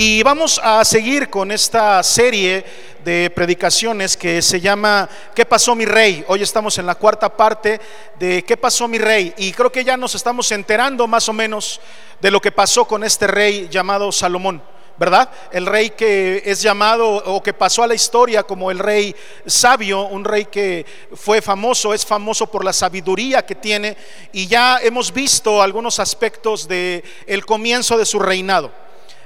[0.00, 2.64] Y vamos a seguir con esta serie
[3.04, 6.24] de predicaciones que se llama ¿Qué pasó mi rey?
[6.28, 7.80] Hoy estamos en la cuarta parte
[8.16, 9.34] de ¿Qué pasó mi rey?
[9.38, 11.80] Y creo que ya nos estamos enterando más o menos
[12.20, 14.62] de lo que pasó con este rey llamado Salomón.
[14.98, 15.30] ¿verdad?
[15.50, 20.02] El rey que es llamado o que pasó a la historia como el rey sabio,
[20.02, 23.96] un rey que fue famoso, es famoso por la sabiduría que tiene
[24.30, 28.70] y ya hemos visto algunos aspectos de el comienzo de su reinado.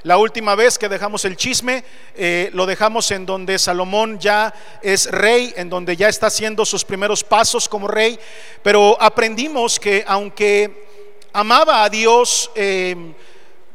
[0.05, 1.85] La última vez que dejamos el chisme,
[2.17, 4.53] eh, lo dejamos en donde Salomón ya
[4.83, 8.19] es rey, en donde ya está haciendo sus primeros pasos como rey,
[8.65, 10.89] pero aprendimos que aunque
[11.33, 12.97] amaba a Dios, eh,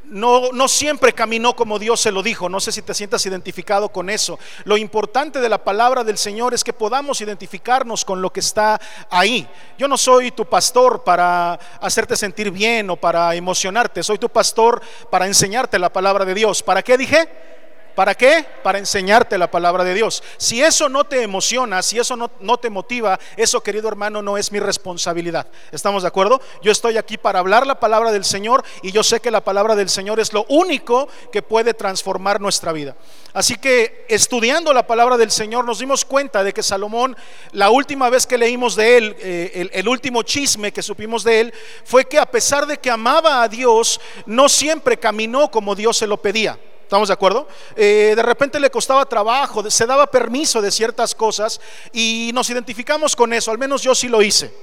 [0.09, 2.49] no, no, siempre caminó como Dios se lo dijo.
[2.49, 4.39] No sé si te sientas identificado con eso.
[4.63, 8.80] Lo importante de la palabra del Señor es que podamos identificarnos con lo que está
[9.09, 9.47] ahí.
[9.77, 14.03] Yo no soy tu pastor para hacerte sentir bien o para emocionarte.
[14.03, 16.63] Soy tu pastor para enseñarte la palabra de Dios.
[16.63, 17.56] ¿Para qué dije?
[17.98, 18.45] ¿Para qué?
[18.62, 20.22] Para enseñarte la palabra de Dios.
[20.38, 24.52] Si eso no te emociona, si eso no, te motiva, eso querido hermano no es
[24.52, 25.48] mi responsabilidad.
[25.72, 26.40] ¿Estamos de acuerdo?
[26.62, 29.75] Yo estoy aquí para hablar la palabra del Señor y yo sé que la palabra
[29.75, 32.95] del Señor es lo único que puede transformar nuestra vida.
[33.34, 37.18] Así que estudiando la palabra del Señor nos dimos cuenta de que Salomón,
[37.52, 41.40] la última vez que leímos de él, eh, el, el último chisme que supimos de
[41.40, 41.53] él,
[41.84, 46.06] fue que a pesar de que amaba a Dios, no siempre caminó como Dios se
[46.06, 46.59] lo pedía.
[46.88, 47.49] ¿Estamos de acuerdo?
[47.75, 51.59] Eh, de repente le costaba trabajo, se daba permiso de ciertas cosas
[51.91, 54.53] y nos identificamos con eso, al menos yo sí lo hice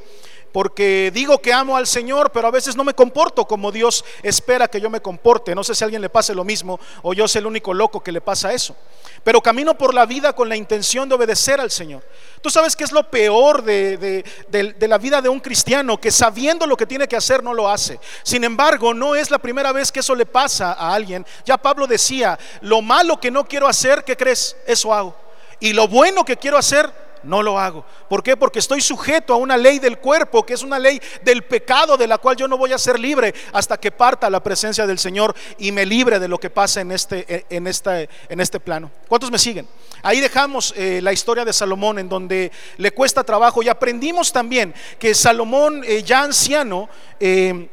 [0.55, 4.69] porque digo que amo al Señor, pero a veces no me comporto como Dios espera
[4.69, 5.53] que yo me comporte.
[5.53, 8.01] No sé si a alguien le pase lo mismo o yo soy el único loco
[8.01, 8.77] que le pasa eso.
[9.25, 12.07] Pero camino por la vida con la intención de obedecer al Señor.
[12.41, 16.01] Tú sabes que es lo peor de, de, de, de, la vida de un cristiano,
[16.01, 17.99] que sabiendo lo que tiene que hacer no lo hace.
[18.23, 21.27] Sin embargo, no es la primera vez que eso le pasa a alguien.
[21.45, 24.57] Ya Pablo decía, lo malo que no quiero hacer, ¿qué crees?
[24.69, 25.17] Eso hago.
[25.59, 26.93] Y lo bueno que quiero hacer,
[27.25, 27.85] no lo hago.
[28.09, 28.37] ¿Por qué?
[28.37, 32.07] Porque estoy sujeto a una ley del cuerpo, que es una ley del pecado, de
[32.07, 35.35] la cual yo no voy a ser libre hasta que parta la presencia del Señor
[35.59, 38.91] y me libre de lo que pasa en este, en este, en este plano.
[39.09, 39.69] ¿Cuántos me siguen?
[40.03, 44.75] Ahí dejamos eh, la historia de Salomón en donde le cuesta trabajo y aprendimos también
[44.99, 46.89] que Salomón, eh, ya anciano,
[47.21, 47.69] eh,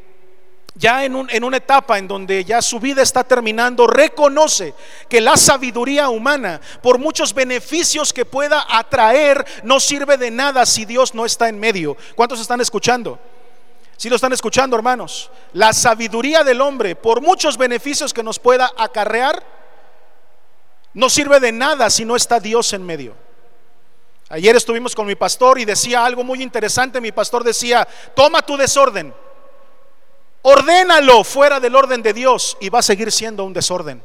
[0.82, 4.74] ya en, un, en, una etapa en donde ya su vida está terminando, reconoce
[5.08, 10.86] que la sabiduría humana, por muchos beneficios que pueda atraer, no sirve de nada si
[10.86, 11.96] Dios no está en medio.
[12.16, 13.20] ¿Cuántos están escuchando?
[13.96, 18.72] Si lo están escuchando, hermanos, la sabiduría del hombre, por muchos beneficios que nos pueda
[18.76, 19.44] acarrear,
[20.96, 23.14] no sirve de nada si no está Dios en medio.
[24.30, 27.00] Ayer estuvimos con mi pastor y decía algo muy interesante.
[27.00, 29.14] Mi pastor decía, toma tu desorden
[30.44, 34.04] Ordénalo fuera del orden de Dios y va a seguir siendo un desorden.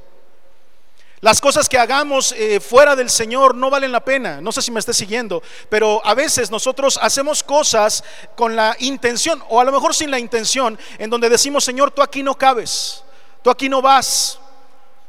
[1.21, 4.41] Las cosas que hagamos eh, fuera del Señor no valen la pena.
[4.43, 8.05] No sé si me esté siguiendo, pero a veces nosotros hacemos cosas
[8.37, 12.03] con la intención, o a lo mejor sin la intención, en donde decimos, Señor, tú
[12.03, 13.03] aquí no cabes,
[13.43, 14.39] tú aquí no vas.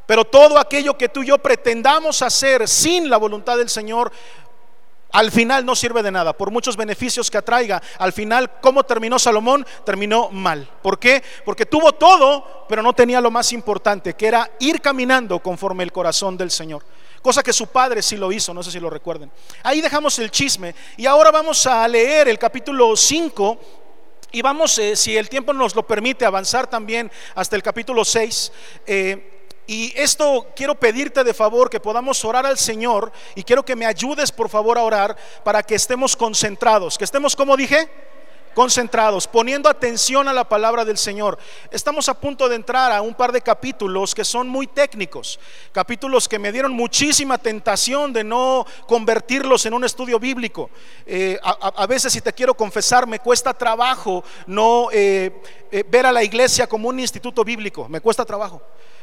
[0.06, 4.14] Pero todo aquello que tú y yo pretendamos hacer sin la voluntad del Señor,
[5.12, 7.82] al final no sirve de nada, por muchos beneficios que atraiga.
[7.98, 9.66] Al final, ¿cómo terminó Salomón?
[9.86, 10.70] Terminó mal.
[10.82, 11.24] ¿Por qué?
[11.46, 15.92] Porque tuvo todo, pero no tenía lo más importante, que era ir caminando conforme el
[15.92, 16.84] corazón del Señor.
[17.22, 19.32] Cosa que su padre sí lo hizo, no sé si lo recuerden.
[19.64, 23.60] Ahí dejamos el chisme y ahora vamos a leer el capítulo 5
[24.32, 28.52] y vamos, eh, si el tiempo nos lo permite, avanzar también hasta el capítulo 6.
[28.86, 29.37] Eh,
[29.68, 33.86] y esto quiero pedirte de favor que podamos orar al Señor y quiero que me
[33.86, 37.90] ayudes por favor a orar para que estemos concentrados, que estemos como dije,
[38.58, 41.38] concentrados, poniendo atención a la palabra del Señor.
[41.70, 45.40] Estamos a punto de entrar a un par de capítulos que son muy técnicos,
[45.72, 50.72] capítulos que me dieron muchísima tentación de no convertirlos en un estudio bíblico.
[51.06, 55.40] Eh, a, veces, si te quiero confesar, me cuesta trabajo no eh,
[55.72, 58.60] eh, ver a la iglesia como un instituto bíblico, me cuesta trabajo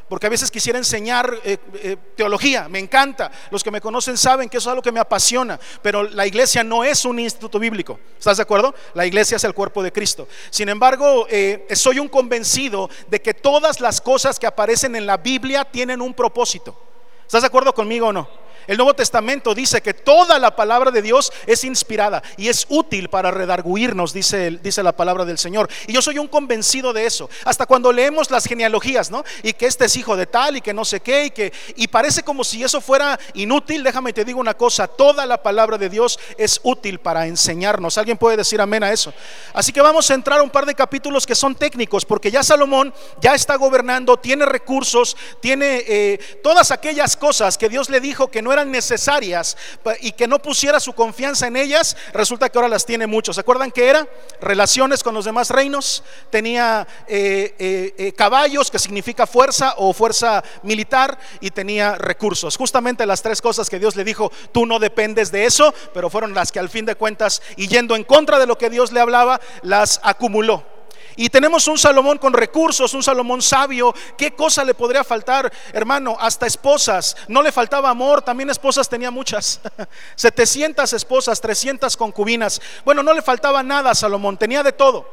[0.08, 3.30] porque a veces quisiera enseñar eh, eh, teología, me encanta.
[3.50, 6.62] Los que me conocen saben que eso es algo que me apasiona, pero la iglesia
[6.62, 7.98] no es un instituto bíblico.
[8.18, 8.74] ¿Estás de acuerdo?
[8.94, 10.28] La iglesia es el cuerpo de Cristo.
[10.50, 15.16] Sin embargo, eh, soy un convencido de que todas las cosas que aparecen en la
[15.16, 16.78] Biblia tienen un propósito.
[17.26, 18.43] ¿Estás de acuerdo conmigo o no?
[18.66, 23.08] El Nuevo Testamento dice que toda la palabra de Dios es inspirada y es útil
[23.08, 25.68] para redarguirnos, dice, la palabra del Señor.
[25.86, 27.28] Y yo soy un convencido de eso.
[27.44, 29.24] Hasta cuando leemos las genealogías, ¿no?
[29.42, 31.88] Y que este es hijo de tal y que no sé qué y que y
[31.88, 33.82] parece como si eso fuera inútil.
[33.82, 37.98] Déjame te digo una cosa, toda la palabra de Dios es útil para enseñarnos.
[37.98, 39.12] ¿Alguien puede decir amén a eso?
[39.52, 42.42] Así que vamos a entrar a un par de capítulos que son técnicos, porque ya
[42.42, 48.30] Salomón ya está gobernando, tiene recursos, tiene eh, todas aquellas cosas que Dios le dijo
[48.30, 49.56] que no eran necesarias
[50.00, 53.32] y que no pusiera su confianza en ellas, resulta que ahora las tiene mucho.
[53.32, 54.06] ¿Se acuerdan que era?
[54.40, 60.42] Relaciones con los demás reinos, tenía eh, eh, eh, caballos, que significa fuerza o fuerza
[60.62, 62.56] militar, y tenía recursos.
[62.56, 66.34] Justamente las tres cosas que Dios le dijo, tú no dependes de eso, pero fueron
[66.34, 69.00] las que al fin de cuentas, y yendo en contra de lo que Dios le
[69.00, 70.73] hablaba, las acumuló.
[71.16, 73.94] Y tenemos un Salomón con recursos, un Salomón sabio.
[74.16, 76.16] ¿Qué cosa le podría faltar, hermano?
[76.18, 77.16] Hasta esposas.
[77.28, 79.60] No le faltaba amor, también esposas tenía muchas.
[80.16, 82.60] 700 esposas, 300 concubinas.
[82.84, 85.08] Bueno, no le faltaba nada a Salomón, tenía de todo.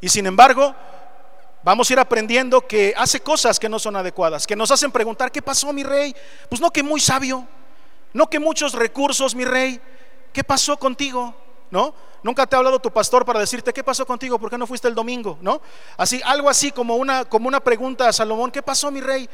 [0.00, 0.74] Y sin embargo,
[1.64, 5.32] vamos a ir aprendiendo que hace cosas que no son adecuadas, que nos hacen preguntar,
[5.32, 6.14] ¿qué pasó, mi rey?
[6.48, 7.48] Pues no que muy sabio,
[8.12, 9.80] no que muchos recursos, mi rey.
[10.32, 11.34] ¿Qué pasó contigo?
[11.74, 11.92] ¿No?
[12.22, 14.86] Nunca te ha hablado tu pastor para decirte qué pasó contigo, por qué no fuiste
[14.86, 15.60] el domingo, ¿no?
[15.96, 19.28] Así, algo así como una, como una pregunta a Salomón, ¿qué pasó, mi rey?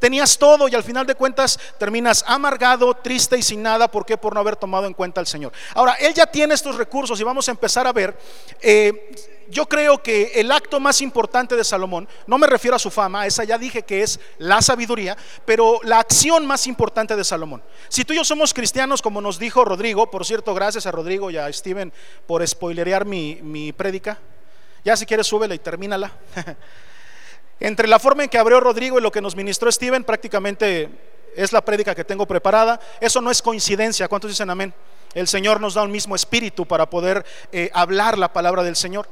[0.00, 3.86] Tenías todo y al final de cuentas terminas amargado, triste y sin nada.
[3.86, 4.16] ¿Por qué?
[4.16, 5.52] Por no haber tomado en cuenta al Señor.
[5.72, 8.18] Ahora, Él ya tiene estos recursos y vamos a empezar a ver.
[8.60, 12.90] Eh, yo creo que el acto más importante de Salomón, no me refiero a su
[12.90, 17.62] fama, esa ya dije que es la sabiduría, pero la acción más importante de Salomón.
[17.88, 21.30] Si tú y yo somos cristianos, como nos dijo Rodrigo, por cierto, gracias a Rodrigo
[21.30, 21.92] y a Steven
[22.26, 24.18] por spoilerear mi, mi prédica.
[24.84, 26.12] Ya si quieres, súbela y termínala.
[27.60, 30.90] Entre la forma en que abrió Rodrigo y lo que nos ministró Steven, prácticamente
[31.36, 32.80] es la prédica que tengo preparada.
[33.00, 34.08] Eso no es coincidencia.
[34.08, 34.74] ¿Cuántos dicen amén?
[35.14, 39.08] El Señor nos da un mismo espíritu para poder eh, hablar la palabra del Señor.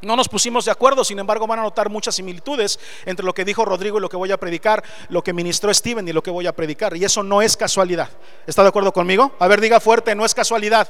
[0.00, 3.44] No nos pusimos de acuerdo, sin embargo van a notar muchas similitudes entre lo que
[3.44, 6.30] dijo Rodrigo y lo que voy a predicar, lo que ministró Steven y lo que
[6.30, 6.96] voy a predicar.
[6.96, 8.08] Y eso no es casualidad.
[8.46, 9.32] ¿Está de acuerdo conmigo?
[9.40, 10.88] A ver, diga fuerte, no es casualidad.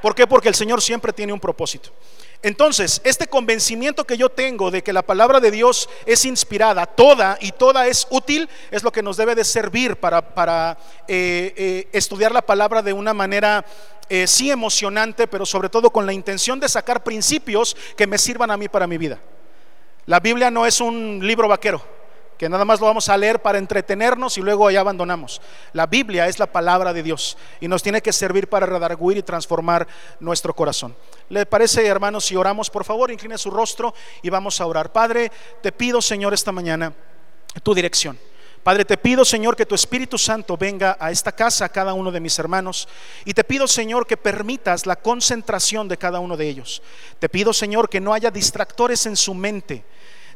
[0.00, 0.26] ¿Por qué?
[0.26, 1.90] Porque el Señor siempre tiene un propósito.
[2.44, 7.38] Entonces, este convencimiento que yo tengo de que la palabra de Dios es inspirada, toda
[7.40, 10.76] y toda es útil, es lo que nos debe de servir para,
[11.08, 13.64] eh, eh, estudiar la palabra de una manera
[14.10, 18.50] eh, sí emocionante, pero sobre todo con la intención de sacar principios que me sirvan
[18.50, 19.18] a mí para mi vida.
[20.04, 22.03] La Biblia no es un libro vaquero
[22.38, 25.40] que nada más lo vamos a leer para entretenernos y luego ahí abandonamos.
[25.72, 29.22] La Biblia es la palabra de Dios y nos tiene que servir para redarguir y
[29.22, 29.86] transformar
[30.20, 30.96] nuestro corazón.
[31.28, 32.70] ¿Le parece, hermanos, si oramos?
[32.70, 34.92] Por favor, incline su rostro y vamos a orar.
[34.92, 35.30] Padre,
[35.62, 36.92] te pido, Señor, esta mañana
[37.62, 38.18] tu dirección.
[38.64, 42.10] Padre, te pido, Señor, que tu Espíritu Santo venga a esta casa, a cada uno
[42.10, 42.88] de mis hermanos.
[43.26, 46.82] Y te pido, Señor, que permitas la concentración de cada uno de ellos.
[47.18, 49.84] Te pido, Señor, que no haya distractores en su mente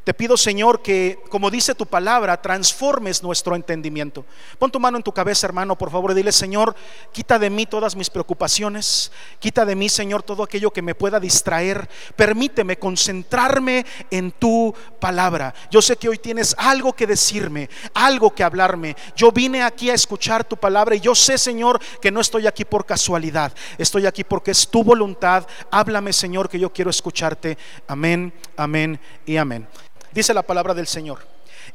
[0.08, 4.25] te pido, Señor, que, como dice tu palabra, transformes nuestro entendimiento.
[4.58, 6.75] Pon tu mano en tu cabeza, hermano, por favor, y dile, Señor,
[7.12, 11.20] quita de mí todas mis preocupaciones, quita de mí, Señor, todo aquello que me pueda
[11.20, 11.90] distraer.
[12.16, 15.55] Permíteme concentrarme en tu palabra.
[15.70, 18.96] Yo sé que hoy tienes algo que decirme, algo que hablarme.
[19.14, 22.64] Yo vine aquí a escuchar tu palabra y yo sé, Señor, que no estoy aquí
[22.64, 23.52] por casualidad.
[23.76, 25.46] Estoy aquí porque es tu voluntad.
[25.70, 27.58] Háblame, Señor, que yo quiero escucharte.
[27.87, 29.69] Amén, amén y amén.
[30.12, 31.20] Dice la palabra del Señor.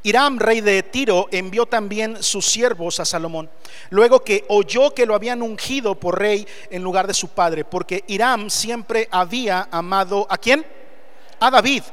[0.02, 3.50] Hiram, rey de Tiro, envió también sus siervos a Salomón,
[3.90, 8.04] luego que oyó que lo habían ungido por rey en lugar de su padre, porque
[8.08, 10.66] Hiram siempre había amado a quién?
[11.40, 11.84] A David.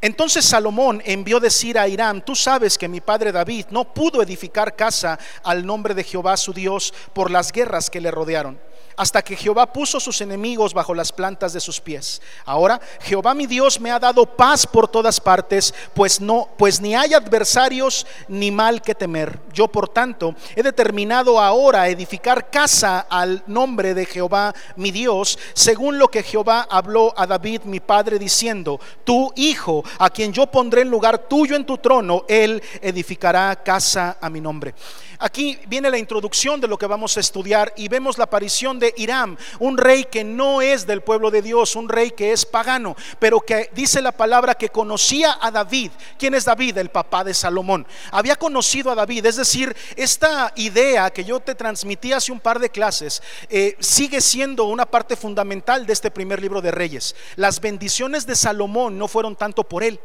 [0.00, 4.76] Entonces Salomón envió decir a Hiram, tú sabes que mi padre David no pudo edificar
[4.76, 8.58] casa al nombre de Jehová su Dios por las guerras que le rodearon
[8.96, 12.20] hasta que Jehová puso sus enemigos bajo las plantas de sus pies.
[12.44, 16.94] Ahora Jehová mi Dios me ha dado paz por todas partes, pues no pues ni
[16.94, 19.40] hay adversarios ni mal que temer.
[19.52, 25.98] Yo por tanto he determinado ahora edificar casa al nombre de Jehová mi Dios, según
[25.98, 30.82] lo que Jehová habló a David mi padre diciendo, tu hijo, a quien yo pondré
[30.82, 34.74] en lugar tuyo en tu trono, él edificará casa a mi nombre.
[35.18, 38.83] Aquí viene la introducción de lo que vamos a estudiar y vemos la aparición de
[38.96, 42.96] Hiram, un rey que no es del pueblo de Dios, un rey que es pagano,
[43.18, 45.92] pero que dice la palabra que conocía a David.
[46.18, 46.76] ¿Quién es David?
[46.78, 47.86] El papá de Salomón.
[48.10, 52.58] Había conocido a David, es decir, esta idea que yo te transmití hace un par
[52.58, 57.14] de clases eh, sigue siendo una parte fundamental de este primer libro de Reyes.
[57.36, 60.00] Las bendiciones de Salomón no fueron tanto por él,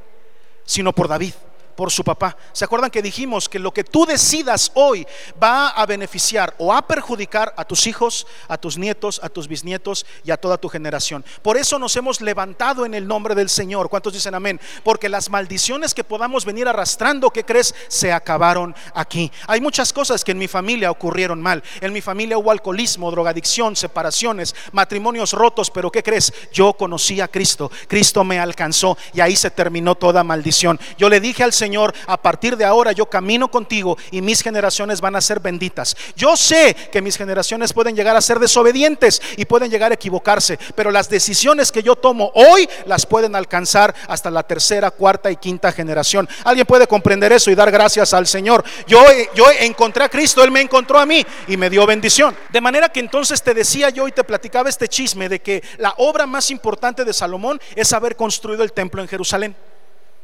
[0.65, 1.33] sino por David
[1.79, 2.35] por su papá.
[2.51, 5.07] ¿Se acuerdan que dijimos que lo que tú decidas hoy
[5.41, 10.05] va a beneficiar o a perjudicar a tus hijos, a tus nietos, a tus bisnietos
[10.25, 11.23] y a toda tu generación?
[11.41, 13.89] Por eso nos hemos levantado en el nombre del Señor.
[13.89, 14.59] ¿Cuántos dicen amén?
[14.83, 17.73] Porque las maldiciones que podamos venir arrastrando, ¿qué crees?
[17.87, 19.31] Se acabaron aquí.
[19.47, 21.63] Hay muchas cosas que en mi familia ocurrieron mal.
[21.79, 26.33] En mi familia hubo alcoholismo, drogadicción, separaciones, matrimonios rotos, pero ¿qué crees?
[26.51, 27.71] Yo conocí a Cristo.
[27.87, 30.77] Cristo me alcanzó y ahí se terminó toda maldición.
[30.97, 31.68] Yo le dije al Señor,
[32.07, 35.95] a partir de ahora yo camino contigo y mis generaciones van a ser benditas.
[36.15, 40.57] Yo sé que mis generaciones pueden llegar a ser desobedientes y pueden llegar a equivocarse,
[40.75, 45.35] pero las decisiones que yo tomo hoy las pueden alcanzar hasta la tercera, cuarta y
[45.35, 46.27] quinta generación.
[46.43, 48.63] ¿Alguien puede comprender eso y dar gracias al Señor?
[48.87, 49.03] Yo,
[49.35, 52.35] yo encontré a Cristo, Él me encontró a mí y me dio bendición.
[52.49, 55.93] De manera que entonces te decía yo y te platicaba este chisme de que la
[55.97, 59.55] obra más importante de Salomón es haber construido el templo en Jerusalén.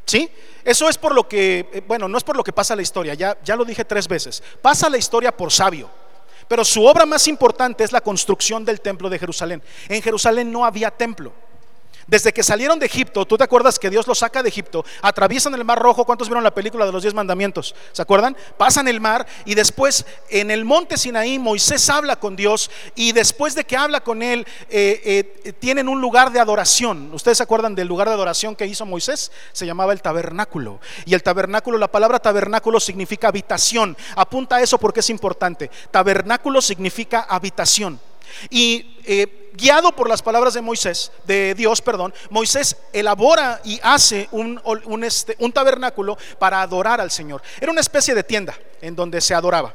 [0.06, 0.30] ¿Sí?
[0.64, 3.14] Eso es por lo que, eh, bueno, no es por lo que pasa la historia,
[3.16, 4.42] ya, ya lo dije tres veces.
[4.62, 5.90] Pasa la historia por sabio.
[6.48, 9.64] Pero su obra más importante es la construcción del templo de Jerusalén.
[9.90, 11.34] En Jerusalén no había templo.
[12.08, 15.56] Desde que salieron de Egipto, tú te acuerdas que Dios los saca de Egipto, atraviesan
[15.56, 17.74] el mar rojo, ¿cuántos vieron la película de los diez mandamientos?
[17.94, 18.38] ¿Se acuerdan?
[18.58, 23.56] Pasan el mar y después en el monte Sinaí Moisés habla con Dios y después
[23.56, 27.12] de que habla con él eh, eh, tienen un lugar de adoración.
[27.12, 29.32] ¿Ustedes se acuerdan del lugar de adoración que hizo Moisés?
[29.52, 30.80] Se llamaba el tabernáculo.
[31.06, 33.98] Y el tabernáculo, la palabra tabernáculo significa habitación.
[34.16, 35.72] Apunta a eso porque es importante.
[35.90, 38.00] Tabernáculo significa habitación.
[38.50, 44.28] Y eh, guiado por las palabras de Moisés, de Dios, perdón, Moisés elabora y hace
[44.32, 44.60] un,
[45.04, 47.42] este, un tabernáculo para adorar al Señor.
[47.60, 49.74] Era una especie de tienda en donde se adoraba.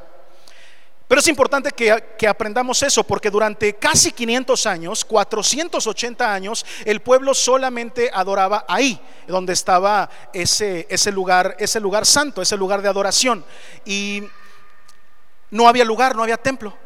[1.09, 7.01] Pero es importante que, que, aprendamos eso, porque durante casi 500 años, 480 años, el
[7.01, 12.89] pueblo solamente adoraba ahí, donde estaba ese, ese, lugar, ese lugar santo, ese lugar de
[12.89, 13.45] adoración.
[13.85, 14.23] Y
[15.51, 16.77] no había lugar, no había templo.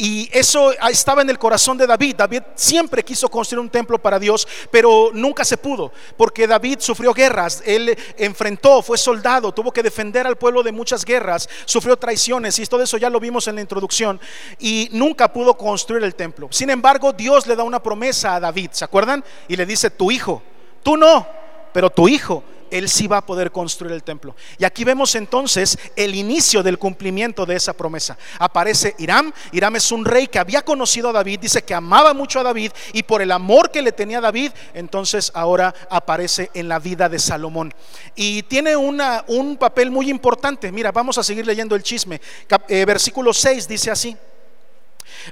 [0.00, 2.14] Y eso estaba en el corazón de David.
[2.16, 7.12] David siempre quiso construir un templo para Dios, pero nunca se pudo, porque David sufrió
[7.12, 12.58] guerras, él enfrentó, fue soldado, tuvo que defender al pueblo de muchas guerras, sufrió traiciones
[12.60, 14.20] y todo eso ya lo vimos en la introducción,
[14.60, 16.48] y nunca pudo construir el templo.
[16.52, 19.24] Sin embargo, Dios le da una promesa a David, ¿se acuerdan?
[19.48, 20.42] Y le dice, tu hijo,
[20.84, 21.26] tú no,
[21.72, 24.34] pero tu hijo él sí va a poder construir el templo.
[24.58, 28.16] Y aquí vemos entonces el inicio del cumplimiento de esa promesa.
[28.38, 29.32] Aparece Hiram.
[29.52, 32.72] Hiram es un rey que había conocido a David, dice que amaba mucho a David
[32.92, 37.18] y por el amor que le tenía David, entonces ahora aparece en la vida de
[37.18, 37.72] Salomón.
[38.14, 40.72] Y tiene un papel muy importante.
[40.72, 42.20] Mira, vamos a seguir leyendo el chisme.
[42.68, 44.16] Eh, versículo 6 dice así.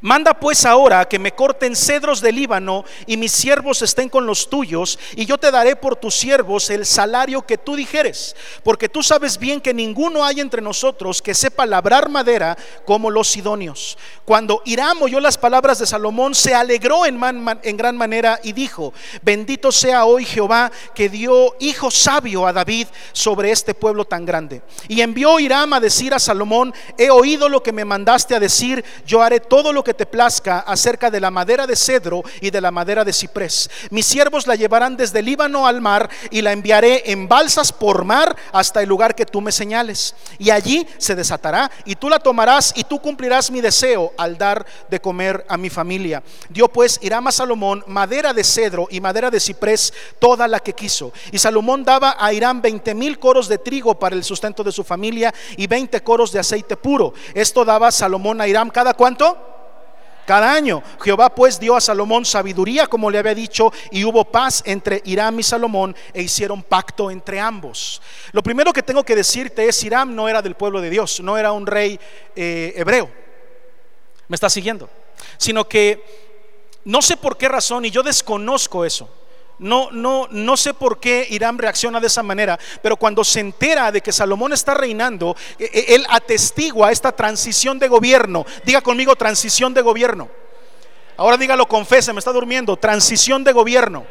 [0.00, 4.50] Manda pues ahora que me corten cedros del Líbano y mis siervos estén con los
[4.50, 9.02] tuyos, y yo te daré por tus siervos el salario que tú dijeres, porque tú
[9.02, 13.96] sabes bien que ninguno hay entre nosotros que sepa labrar madera como los sidonios.
[14.24, 17.18] Cuando Hiram oyó las palabras de Salomón, se alegró en,
[17.76, 23.50] gran manera y dijo, bendito sea hoy Jehová que dio hijo sabio a David sobre
[23.50, 24.62] este pueblo tan grande.
[24.88, 28.84] Y envió Hiram a decir a Salomón, he oído lo que me mandaste a decir,
[29.06, 32.60] yo haré todo lo que te plazca acerca de la madera de cedro y de
[32.60, 33.70] la madera de ciprés.
[33.90, 38.36] Mis siervos la llevarán desde Líbano al mar y la enviaré en balsas por mar
[38.52, 40.14] hasta el lugar que tú me señales.
[40.38, 44.66] Y allí se desatará y tú la tomarás y tú cumplirás mi deseo al dar
[44.88, 46.22] de comer a mi familia.
[46.48, 50.72] Dio pues Hiram a Salomón madera de cedro y madera de ciprés, toda la que
[50.72, 51.12] quiso.
[51.32, 54.84] Y Salomón daba a Hiram veinte mil coros de trigo para el sustento de su
[54.84, 57.14] familia y veinte coros de aceite puro.
[57.34, 59.36] Esto daba Salomón a Hiram cada cuánto?
[60.26, 60.82] Cada año.
[61.02, 65.38] Jehová pues dio a Salomón sabiduría como le había dicho y hubo paz entre Hiram
[65.38, 68.02] y Salomón e hicieron pacto entre ambos.
[68.32, 71.38] Lo primero que tengo que decirte es Hiram no era del pueblo de Dios, no
[71.38, 71.98] era un rey
[72.34, 73.08] eh, hebreo.
[74.28, 74.90] ¿Me está siguiendo?
[75.38, 76.04] Sino que
[76.84, 79.08] no sé por qué razón y yo desconozco eso.
[79.58, 83.90] No, no, no sé por qué Irán reacciona de esa manera, pero cuando se entera
[83.90, 88.44] de que Salomón está reinando, e, e, él atestigua esta transición de gobierno.
[88.64, 90.28] Diga conmigo transición de gobierno.
[91.16, 92.76] Ahora dígalo, confese, me está durmiendo.
[92.76, 94.04] Transición de gobierno.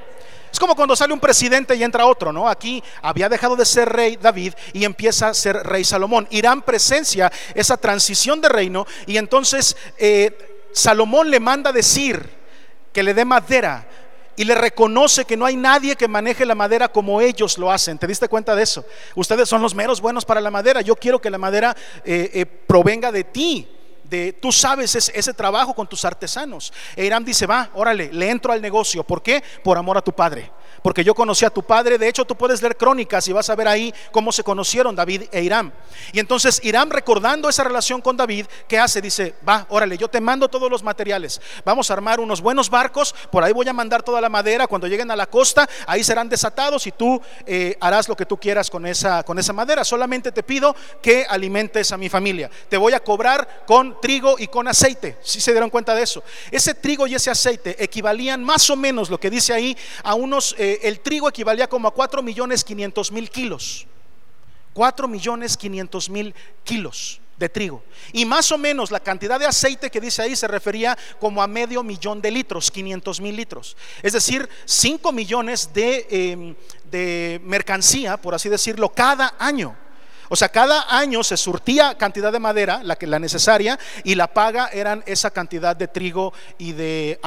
[0.52, 2.48] Es como cuando sale un presidente y entra otro, ¿no?
[2.48, 6.28] Aquí había dejado de ser rey David y empieza a ser rey Salomón.
[6.32, 12.30] Irán presencia esa transición de reino y entonces eh, Salomón le manda decir
[12.94, 13.86] que le dé madera
[14.36, 17.98] y le reconoce que no hay nadie que maneje la madera como ellos lo hacen.
[17.98, 18.86] ¿Te diste cuenta de eso?
[19.16, 20.82] Ustedes son los meros buenos para la madera.
[20.82, 23.68] Yo quiero que la madera eh, eh, provenga de ti.
[24.04, 26.72] De, tú sabes ese, trabajo con tus artesanos.
[26.96, 29.04] E Irán dice, va, órale, le entro al negocio.
[29.04, 29.44] ¿Por qué?
[29.64, 30.52] Por amor a tu padre.
[30.86, 31.98] Porque yo conocí a tu padre.
[31.98, 35.24] De hecho, tú puedes leer crónicas y vas a ver ahí cómo se conocieron David
[35.32, 35.74] e Irán.
[36.14, 39.02] Y entonces Irán, recordando esa relación con David, ¿qué hace?
[39.02, 41.42] Dice, va, órale, yo te mando todos los materiales.
[41.66, 44.68] Vamos a armar unos buenos barcos, por ahí voy a mandar toda la madera.
[44.68, 48.38] Cuando lleguen a la costa, ahí serán desatados y tú eh, harás lo que tú
[48.38, 49.84] quieras con esa, con esa madera.
[49.84, 52.52] Solamente te pido que alimentes a mi familia.
[52.70, 55.18] Te voy a cobrar con trigo y con aceite.
[55.24, 56.22] Si se dieron cuenta de eso.
[56.52, 60.54] Ese trigo y ese aceite equivalían más o menos, lo que dice ahí, a unos...
[60.60, 63.88] Eh, el trigo equivalía como a 4 millones 500 mil kilos.
[64.74, 67.84] 4 millones 500 mil kilos de trigo.
[68.14, 71.48] Y más o menos la cantidad de aceite que dice ahí se refería como a
[71.48, 73.76] medio millón de litros, 500 mil litros.
[74.02, 76.56] Es decir, 5 millones de, em,
[76.90, 79.76] de mercancía, por así decirlo, cada año.
[80.30, 84.28] O sea, cada año se surtía cantidad de madera, la que la necesaria, y la
[84.28, 87.20] paga eran esa cantidad de trigo y de,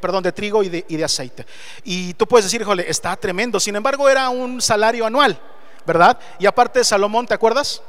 [0.00, 1.46] perdón, de trigo y de, y de aceite.
[1.84, 3.58] Y tú puedes decir, híjole, está tremendo.
[3.58, 5.38] Sin embargo, era un salario anual,
[5.86, 6.18] ¿verdad?
[6.38, 7.82] Y aparte Salomón, ¿te acuerdas?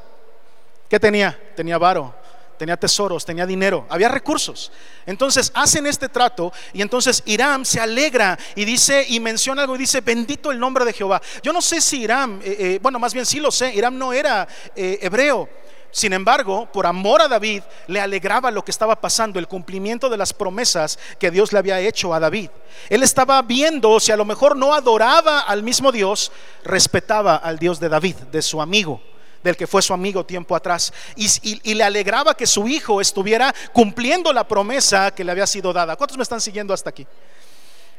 [0.89, 1.39] ¿Qué tenía?
[1.55, 2.22] Tenía varo
[2.57, 4.71] tenía tesoros, tenía dinero, había recursos.
[5.05, 9.79] Entonces hacen este trato y entonces Irán se alegra y dice y menciona algo y
[9.79, 11.21] dice, bendito el nombre de Jehová.
[11.41, 14.13] Yo no sé si Irán, eh, eh, bueno, más bien sí lo sé, Irán no
[14.13, 15.49] era eh, hebreo.
[15.91, 20.17] Sin embargo, por amor a David, le alegraba lo que estaba pasando, el cumplimiento de
[20.17, 22.49] las promesas que Dios le había hecho a David.
[22.89, 26.31] Él estaba viendo si a lo mejor no adoraba al mismo Dios,
[26.63, 29.01] respetaba al Dios de David, de su amigo
[29.43, 30.93] del que fue su amigo tiempo atrás.
[31.15, 35.95] Y, le alegraba que su hijo estuviera cumpliendo la promesa que le había sido dada.
[35.95, 37.05] ¿Cuántos me están siguiendo hasta aquí?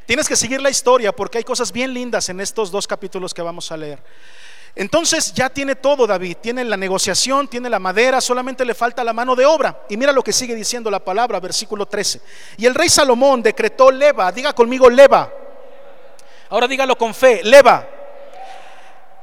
[0.05, 3.41] Tienes que seguir la historia porque hay cosas bien lindas en estos dos capítulos que
[3.41, 4.01] vamos a leer.
[4.75, 9.13] Entonces ya tiene todo David, tiene la negociación, tiene la madera, solamente le falta la
[9.13, 9.85] mano de obra.
[9.89, 12.21] Y mira lo que sigue diciendo la palabra, versículo 13.
[12.57, 15.31] Y el rey Salomón decretó leva, diga conmigo leva.
[16.49, 17.94] Ahora dígalo con fe, leva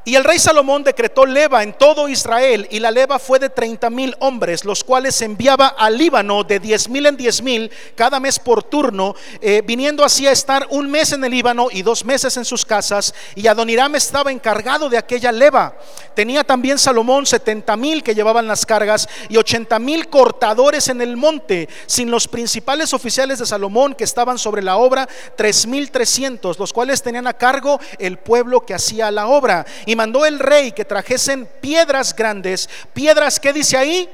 [0.04, 3.88] y el rey Salomón decretó leva en todo Israel y la leva fue de 30
[3.90, 8.40] mil hombres, los cuales enviaba al Líbano de 10 mil en 10 mil cada mes
[8.40, 12.36] por turno, eh, viniendo así a estar un mes en el Líbano y dos meses
[12.36, 13.14] en sus casas.
[13.36, 15.76] Y Adoniram estaba encargado de aquella leva.
[16.14, 21.16] Tenía también Salomón 70 mil que llevaban las cargas y 80 mil cortadores en el
[21.16, 26.58] monte, sin los principales oficiales de Salomón que estaban sobre la obra, 3 mil 300,
[26.58, 29.64] los cuales tenían a cargo el pueblo que hacía la obra
[29.96, 34.08] mandó el rey que trajesen piedras grandes, piedras que dice ahí,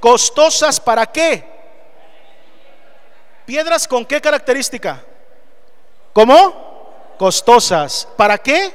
[0.00, 1.44] costosas para qué?
[3.46, 5.02] Piedras con qué característica?
[6.12, 7.14] ¿Cómo?
[7.18, 8.06] Costosas.
[8.16, 8.72] ¿Para qué?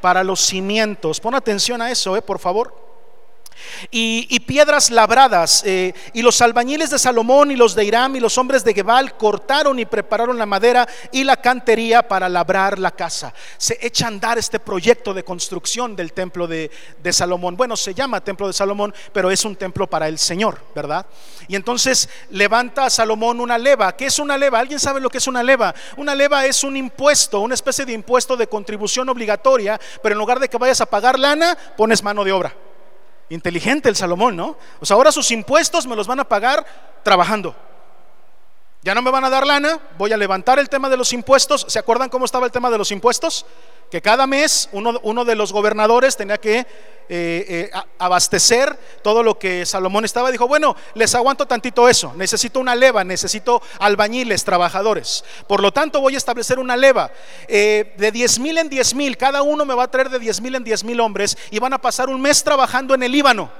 [0.00, 1.20] Para los cimientos.
[1.20, 2.87] Pon atención a eso, eh, por favor
[3.90, 5.62] y, piedras labradas.
[5.66, 9.16] Eh, y los albañiles de Salomón y los de Irán y los hombres de Gebal
[9.16, 13.34] cortaron y prepararon la madera y la cantería para labrar la casa.
[13.58, 16.70] Se echa a andar este proyecto de construcción del templo de,
[17.02, 17.56] de Salomón.
[17.56, 21.06] Bueno, se llama templo de Salomón, pero es un templo para el Señor, ¿verdad?
[21.46, 23.96] Y entonces levanta a Salomón una leva.
[23.96, 24.58] ¿Qué es una leva?
[24.58, 25.74] ¿Alguien sabe lo que es una leva?
[25.96, 30.40] Una leva es un impuesto, una especie de impuesto de contribución obligatoria, pero en lugar
[30.40, 32.54] de que vayas a pagar lana, pones mano de obra.
[33.30, 34.56] Inteligente el Salomón, ¿no?
[34.80, 36.64] O sea, ahora sus impuestos me los van a pagar
[37.02, 37.54] trabajando.
[38.82, 41.66] Ya no me van a dar lana, voy a levantar el tema de los impuestos.
[41.68, 43.44] ¿Se acuerdan cómo estaba el tema de los impuestos?
[43.90, 46.66] Que cada mes uno, uno de los gobernadores tenía que
[47.10, 50.30] eh, eh, abastecer todo lo que Salomón estaba.
[50.30, 52.12] Dijo, bueno, les aguanto tantito eso.
[52.14, 55.24] Necesito una leva, necesito albañiles, trabajadores.
[55.46, 57.10] Por lo tanto, voy a establecer una leva
[57.46, 59.16] eh, de 10 mil en 10 mil.
[59.16, 61.72] Cada uno me va a traer de 10 mil en 10 mil hombres y van
[61.72, 63.50] a pasar un mes trabajando en el Líbano.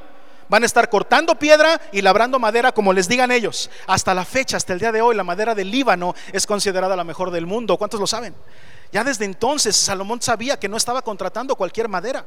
[0.51, 3.71] Van a estar cortando piedra y labrando madera como les digan ellos.
[3.87, 7.05] Hasta la fecha, hasta el día de hoy, la madera del Líbano es considerada la
[7.05, 7.79] mejor del mundo.
[7.79, 8.35] ¿Cuántos lo saben?
[8.93, 12.27] Ya desde entonces Salomón sabía que no estaba contratando cualquier madera.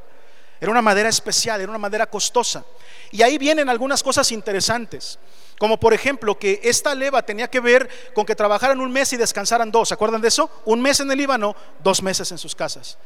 [0.59, 2.63] Era una madera especial, era una madera costosa.
[3.09, 5.17] Y ahí vienen algunas cosas interesantes.
[5.57, 9.17] Como por ejemplo que esta leva tenía que ver con que trabajaran un mes y
[9.17, 9.87] descansaran dos.
[9.87, 10.51] ¿Se acuerdan de eso?
[10.65, 12.97] Un mes en el Líbano, dos meses en sus casas.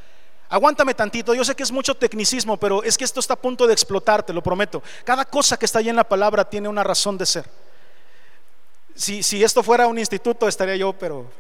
[0.50, 3.66] Aguántame tantito, yo sé que es mucho tecnicismo, pero es que esto está a punto
[3.66, 4.84] de explotar, te lo prometo.
[5.04, 7.50] Cada cosa que está ahí en la palabra tiene una razón de ser.
[8.94, 11.32] Si, si esto fuera un instituto, estaría yo, pero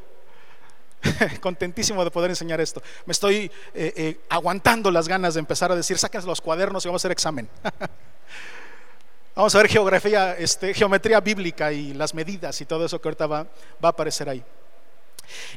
[1.42, 2.82] contentísimo de poder enseñar esto.
[3.06, 6.88] Me estoy eh, eh, aguantando las ganas de empezar a decir, saquen los cuadernos y
[6.88, 7.50] vamos a hacer examen.
[9.36, 13.28] vamos a ver geografía, este, geometría bíblica y las medidas y todo eso que ahorita
[13.28, 14.44] va, va a aparecer ahí.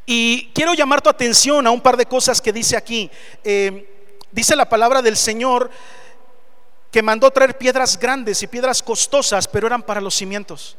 [0.07, 3.11] Y quiero llamar tu atención a un par de cosas que dice aquí.
[3.45, 3.89] Eh,
[4.31, 5.71] dice la palabra del Señor
[6.91, 10.77] que mandó traer piedras grandes y piedras costosas, pero eran para los cimientos.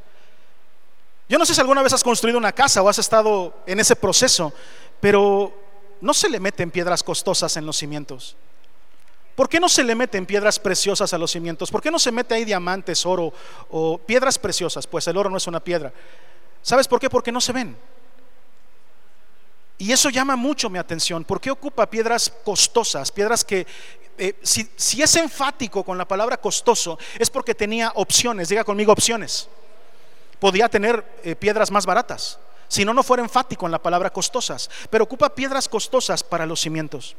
[1.30, 3.96] Yo no sé si alguna vez has construido una casa o has estado en ese
[3.96, 4.52] proceso,
[5.00, 5.54] pero
[6.02, 8.36] no se le meten piedras costosas en los cimientos?
[9.36, 11.72] ¿Por qué no se le meten piedras preciosas a los cimientos?
[11.72, 13.32] ¿Por qué no se mete ahí diamantes, oro
[13.70, 14.86] o piedras preciosas?
[14.86, 15.94] Pues el oro no es una piedra.
[16.62, 17.10] ¿Sabes por qué?
[17.10, 17.78] Porque no se ven.
[19.78, 21.24] Y eso llama mucho mi atención.
[21.24, 23.12] ¿Por qué ocupa piedras costosas?
[23.12, 23.66] Piedras que,
[24.18, 28.50] eh, si, es enfático con la palabra costoso, es porque tenía opciones.
[28.50, 29.48] Diga conmigo opciones.
[30.40, 32.40] Podía tener eh, piedras más baratas.
[32.68, 34.70] Si no, no fuera enfático en la palabra costosas.
[34.90, 37.16] Pero ocupa piedras costosas para los cimientos.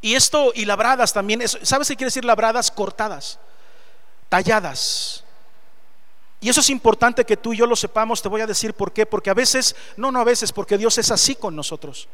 [0.00, 1.46] Y esto, y labradas también.
[1.46, 2.70] ¿Sabes qué quiere decir labradas?
[2.70, 3.38] Cortadas,
[4.28, 5.24] talladas
[6.40, 8.92] y eso es importante que tú y yo lo sepamos, te voy a decir por
[8.92, 12.08] qué, porque a veces, no, no a veces, porque Dios es así con nosotros.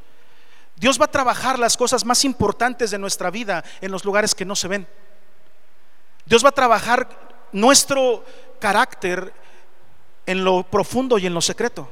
[0.77, 4.47] Dios va a trabajar las cosas más importantes de nuestra vida en los lugares que
[4.47, 4.89] no se ven.
[6.25, 7.09] Dios va a trabajar
[7.53, 8.25] nuestro
[8.59, 9.33] carácter
[10.27, 11.89] en lo profundo y en lo secreto.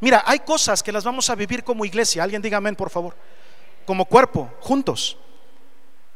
[0.00, 3.16] Mira, hay cosas que las vamos a vivir como iglesia, alguien diga amén, por favor,
[3.84, 5.16] como cuerpo, juntos.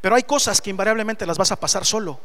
[0.01, 2.19] Pero hay cosas que invariablemente las vas a pasar solo.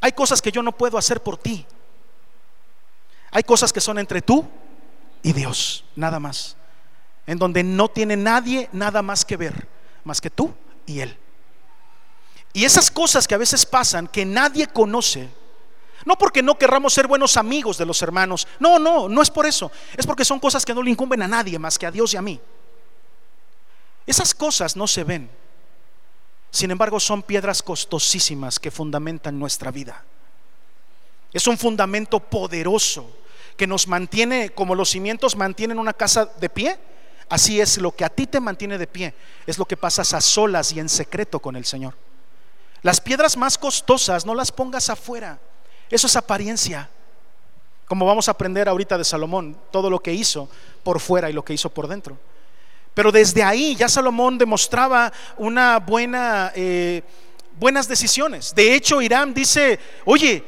[0.00, 1.66] Hay cosas que yo no puedo hacer por ti.
[3.30, 4.48] Hay cosas que son entre tú
[5.22, 6.56] y Dios, nada más.
[7.26, 9.68] En donde no tiene nadie nada más que ver,
[10.04, 10.52] más que tú
[10.86, 11.16] y Él.
[12.52, 15.28] Y esas cosas que a veces pasan, que nadie conoce,
[16.04, 19.46] no porque no querramos ser buenos amigos de los hermanos, no, no, no es por
[19.46, 22.14] eso, es porque son cosas que no le incumben a nadie más que a Dios
[22.14, 22.40] y a mí.
[24.06, 25.30] Esas cosas no se ven,
[26.50, 30.02] sin embargo, son piedras costosísimas que fundamentan nuestra vida.
[31.32, 33.08] Es un fundamento poderoso
[33.56, 36.78] que nos mantiene, como los cimientos mantienen una casa de pie,
[37.28, 39.14] así es lo que a ti te mantiene de pie,
[39.46, 41.96] es lo que pasas a solas y en secreto con el Señor.
[42.82, 45.38] Las piedras más costosas no las pongas afuera,
[45.90, 46.88] eso es apariencia.
[47.86, 50.48] Como vamos a aprender ahorita de Salomón, todo lo que hizo
[50.84, 52.16] por fuera y lo que hizo por dentro.
[52.94, 57.02] Pero desde ahí ya Salomón demostraba una buena, eh,
[57.58, 58.54] buenas decisiones.
[58.54, 60.44] De hecho, Irán dice, oye,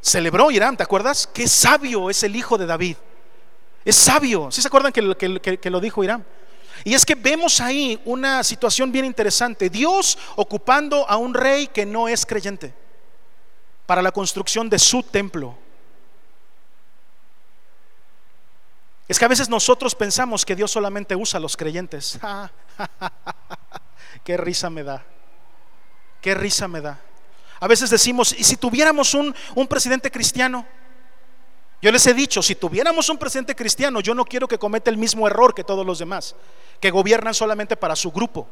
[0.00, 1.28] celebró Irán, ¿te acuerdas?
[1.32, 2.96] Qué sabio es el hijo de David.
[3.84, 4.50] Es sabio.
[4.52, 6.24] ¿Sí se acuerdan que, que lo dijo Irán?
[6.84, 9.68] Y es que vemos ahí una situación bien interesante.
[9.68, 12.72] Dios ocupando a un rey que no es creyente
[13.90, 15.58] para la construcción de su templo.
[19.08, 22.16] Es que a veces nosotros pensamos que Dios solamente usa a los creyentes.
[24.24, 25.04] Qué risa me da.
[26.20, 27.00] Qué risa me da.
[27.58, 30.64] A veces decimos, ¿y si tuviéramos un, un presidente cristiano?
[31.82, 34.98] Yo les he dicho, si tuviéramos un presidente cristiano, yo no quiero que cometa el
[34.98, 36.36] mismo error que todos los demás,
[36.78, 38.48] que gobiernan solamente para su grupo.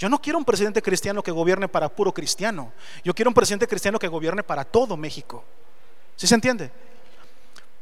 [0.00, 2.72] Yo no quiero un presidente cristiano que gobierne para puro cristiano.
[3.04, 5.44] Yo quiero un presidente cristiano que gobierne para todo México.
[6.16, 6.70] ¿Sí se entiende?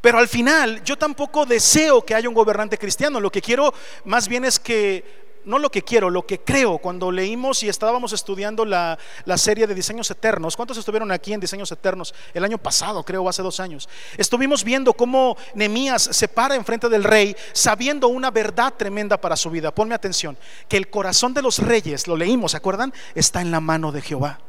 [0.00, 3.20] Pero al final yo tampoco deseo que haya un gobernante cristiano.
[3.20, 3.72] Lo que quiero
[4.04, 8.12] más bien es que, no lo que quiero, lo que creo, cuando leímos y estábamos
[8.12, 8.98] estudiando la,
[9.36, 12.14] serie de diseños eternos, ¿cuántos estuvieron aquí en diseños eternos?
[12.34, 13.88] El año pasado, creo, hace dos años.
[14.16, 19.50] Estuvimos viendo cómo Nemías se para enfrente del rey sabiendo una verdad tremenda para su
[19.50, 19.74] vida.
[19.74, 20.36] Ponme atención,
[20.68, 22.92] que el corazón de los reyes, lo leímos, ¿se acuerdan?
[23.14, 24.40] Está en la mano de Jehová.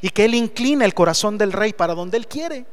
[0.00, 2.66] Y que él inclina el corazón del rey para donde él quiere.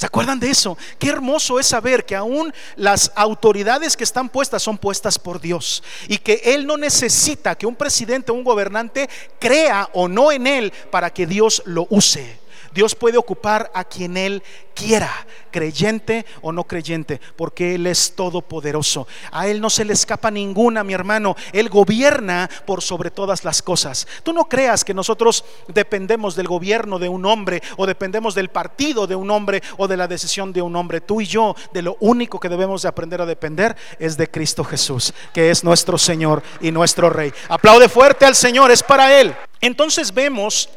[0.00, 0.78] ¿Se acuerdan de eso?
[0.98, 5.82] Qué hermoso es saber que aún las autoridades que están puestas son puestas por Dios
[6.08, 10.46] y que Él no necesita que un presidente o un gobernante crea o no en
[10.46, 12.39] Él para que Dios lo use.
[12.72, 14.42] Dios puede ocupar a quien Él
[14.74, 15.10] quiera,
[15.50, 19.06] creyente o no creyente, porque Él es todopoderoso.
[19.32, 21.36] A Él no se le escapa ninguna, mi hermano.
[21.52, 24.06] Él gobierna por sobre todas las cosas.
[24.22, 29.06] Tú no creas que nosotros dependemos del gobierno de un hombre o dependemos del partido
[29.06, 31.00] de un hombre o de la decisión de un hombre.
[31.00, 34.64] Tú y yo, de lo único que debemos de aprender a depender es de Cristo
[34.64, 37.32] Jesús, que es nuestro Señor y nuestro Rey.
[37.48, 39.34] Aplaude fuerte al Señor, es para Él.
[39.60, 40.68] Entonces vemos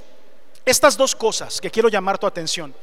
[0.66, 2.74] estas dos cosas que quiero llamar tu atención.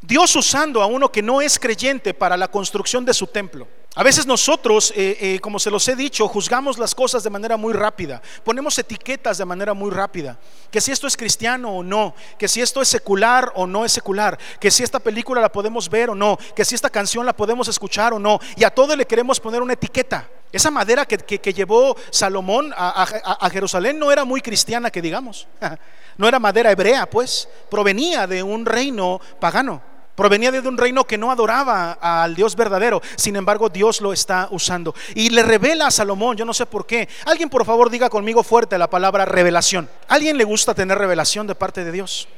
[0.00, 3.66] Dios usando a uno que no es creyente para la construcción de su templo.
[3.96, 7.56] A veces nosotros, eh, eh, como se los he dicho, juzgamos las cosas de manera
[7.56, 10.36] muy rápida, ponemos etiquetas de manera muy rápida,
[10.72, 13.92] que si esto es cristiano o no, que si esto es secular o no es
[13.92, 17.36] secular, que si esta película la podemos ver o no, que si esta canción la
[17.36, 20.28] podemos escuchar o no, y a todo le queremos poner una etiqueta.
[20.50, 25.46] Esa madera que, llevó Salomón a Jerusalén no era muy cristiana, que digamos.
[26.16, 29.82] No era madera hebrea, pues, provenía de un reino pagano.
[30.14, 33.02] Provenía de un reino que no adoraba al Dios verdadero.
[33.16, 34.94] Sin embargo, Dios lo está usando.
[35.14, 37.08] Y le revela a Salomón, yo no sé por qué.
[37.26, 39.88] Alguien por favor diga conmigo fuerte la palabra revelación.
[40.08, 42.28] ¿Alguien le gusta tener revelación de parte de Dios?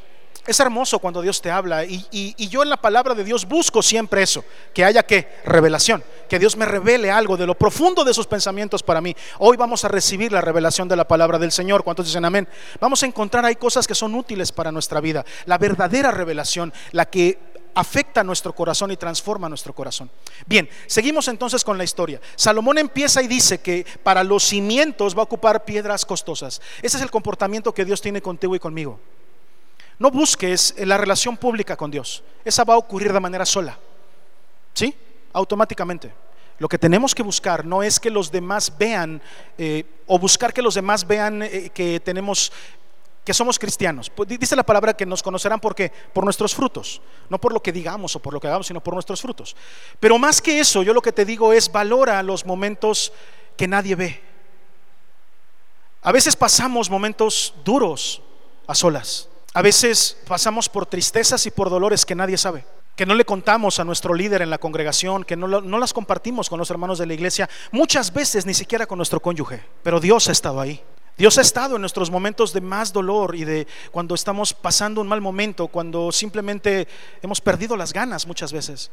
[0.47, 3.83] Es hermoso cuando Dios te habla y, y, yo en la palabra de Dios busco
[3.83, 8.15] siempre eso, que haya que revelación, que Dios me revele algo de lo profundo de
[8.15, 9.17] sus pensamientos para mí.
[9.41, 11.83] Hoy vamos a recibir la revelación de la palabra del Señor.
[11.83, 12.47] ¿Cuántos dicen amén?
[12.81, 15.25] Vamos a encontrar ahí cosas que son útiles para nuestra vida.
[15.47, 20.11] La verdadera revelación, la que afecta nuestro corazón y transforma nuestro corazón.
[20.47, 22.21] Bien, seguimos entonces con la historia.
[22.35, 26.63] Salomón empieza y dice que para los cimientos va a ocupar piedras costosas.
[26.81, 28.99] Ese es el comportamiento que Dios tiene contigo y conmigo.
[29.99, 32.23] No busques la relación pública con Dios.
[32.47, 33.79] Esa va a ocurrir de manera sola.
[34.73, 34.95] ¿Sí?
[35.35, 36.13] Automáticamente.
[36.59, 39.21] Lo que tenemos que buscar no es que los demás vean
[39.59, 42.51] eh, o buscar que los demás vean eh, que tenemos
[43.27, 44.09] que somos cristianos.
[44.09, 45.75] Pues, dice la palabra que nos conocerán por
[46.13, 47.03] Por nuestros frutos.
[47.29, 49.57] No por lo que digamos o por lo que hagamos, sino por nuestros frutos.
[49.99, 53.13] Pero más que eso, yo lo que te digo es valora los momentos
[53.57, 54.23] que nadie ve.
[56.03, 58.23] A veces pasamos momentos duros
[58.69, 59.29] a solas.
[59.55, 63.79] A veces pasamos por tristezas y por dolores que nadie sabe que no le contamos
[63.79, 67.05] a nuestro líder en la congregación, que no, no, las compartimos con los hermanos de
[67.05, 70.83] la iglesia, muchas veces ni siquiera con nuestro cónyuge, pero Dios ha estado ahí.
[71.17, 75.09] Dios ha estado en nuestros momentos de más dolor y de cuando estamos pasando un
[75.09, 76.87] mal momento, cuando simplemente
[77.23, 78.91] hemos perdido las ganas muchas veces.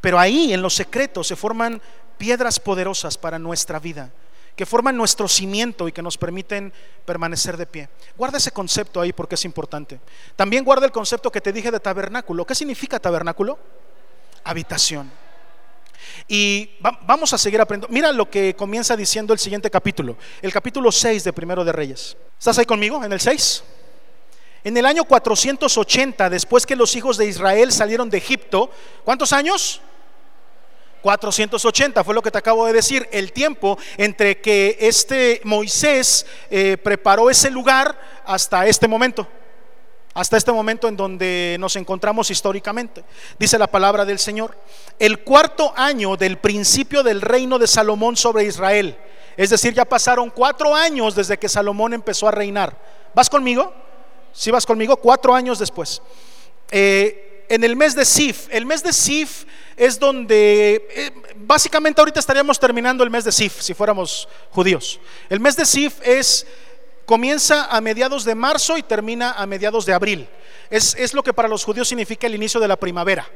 [0.00, 1.82] Pero ahí en los secretos se forman
[2.16, 4.10] piedras poderosas para nuestra vida,
[4.56, 6.72] que forman nuestro cimiento y que nos permiten
[7.04, 7.88] permanecer de pie.
[8.16, 10.00] Guarda ese concepto ahí porque es importante.
[10.36, 12.46] También guarda el concepto que te dije de tabernáculo.
[12.46, 13.58] ¿Qué significa tabernáculo?
[14.44, 15.27] Habitación.
[16.26, 17.92] Y vamos a seguir aprendiendo.
[17.92, 22.16] Mira lo que comienza diciendo el siguiente capítulo, el capítulo 6 de Primero de Reyes.
[22.38, 23.64] ¿Estás ahí conmigo en el 6?
[24.64, 28.70] En el año 480, después que los hijos de Israel salieron de Egipto,
[29.04, 29.80] ¿cuántos años?
[31.02, 36.76] 480 fue lo que te acabo de decir, el tiempo entre que este Moisés eh,
[36.76, 39.26] preparó ese lugar hasta este momento
[40.14, 43.04] hasta este momento en donde nos encontramos históricamente.
[43.38, 44.56] Dice la palabra del Señor,
[44.98, 48.96] el cuarto año del principio del reino de Salomón sobre Israel.
[49.36, 52.76] Es decir, ya pasaron cuatro años desde que Salomón empezó a reinar.
[53.14, 53.72] ¿Vas conmigo?
[54.32, 56.02] Si vas conmigo, cuatro años después.
[56.70, 59.44] Eh, en el mes de Sif, el mes de Sif
[59.76, 65.00] es donde, eh, básicamente ahorita estaríamos terminando el mes de Sif, si fuéramos judíos.
[65.30, 66.46] El mes de Sif es
[67.08, 70.28] comienza a mediados de marzo y termina a mediados de abril.
[70.68, 73.26] Es, lo que para los judíos significa el inicio de la primavera.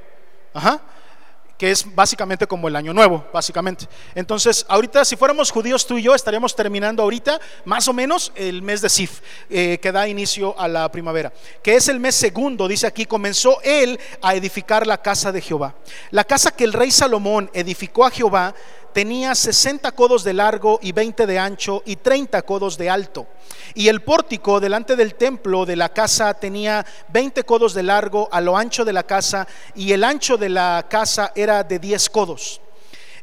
[1.56, 3.86] que es básicamente como el año nuevo, básicamente.
[4.16, 8.62] Entonces, ahorita, si fuéramos judíos tú y yo, estaríamos terminando ahorita más o menos el
[8.62, 11.32] mes de Sif, eh, que da inicio a la primavera,
[11.62, 15.76] que es el mes segundo, dice aquí, comenzó él a edificar la casa de Jehová.
[16.10, 18.54] La casa que el rey Salomón edificó a Jehová
[18.92, 23.26] tenía 60 codos de largo y 20 de ancho y 30 codos de alto.
[23.74, 28.40] Y el pórtico delante del templo de la casa tenía 20 codos de largo a
[28.40, 32.60] lo ancho de la casa y el ancho de la casa era de 10 codos.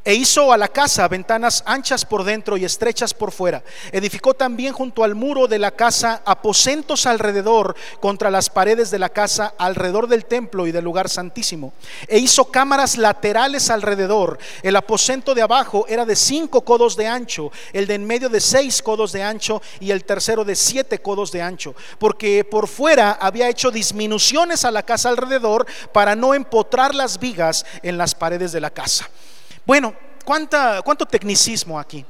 [0.06, 3.62] E hizo a la casa ventanas anchas por dentro y estrechas por fuera.
[3.92, 9.10] Edificó también junto al muro de la casa aposentos alrededor contra las paredes de la
[9.10, 11.74] casa, alrededor del templo y del lugar santísimo.
[12.08, 14.40] E hizo cámaras laterales alrededor.
[14.64, 18.40] El aposento de abajo era de cinco codos de ancho, el de en medio de
[18.40, 21.76] seis codos de ancho y el tercero de siete codos de ancho.
[21.98, 27.66] Porque por fuera había hecho disminuciones a la casa alrededor para no empotrar las vigas
[27.84, 29.10] en las paredes de la casa.
[29.66, 29.94] Bueno,
[30.26, 32.06] ¿cuánto tecnicismo aquí?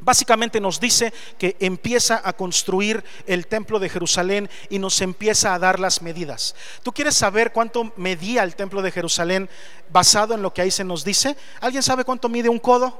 [0.00, 5.58] Básicamente nos dice que empieza a construir el templo de Jerusalén y nos empieza a
[5.58, 6.54] dar las medidas.
[6.82, 9.48] ¿Tú quieres saber cuánto medía el templo de Jerusalén
[9.90, 11.36] basado en lo que ahí se nos dice?
[11.60, 12.98] ¿Alguien sabe cuánto mide un codo?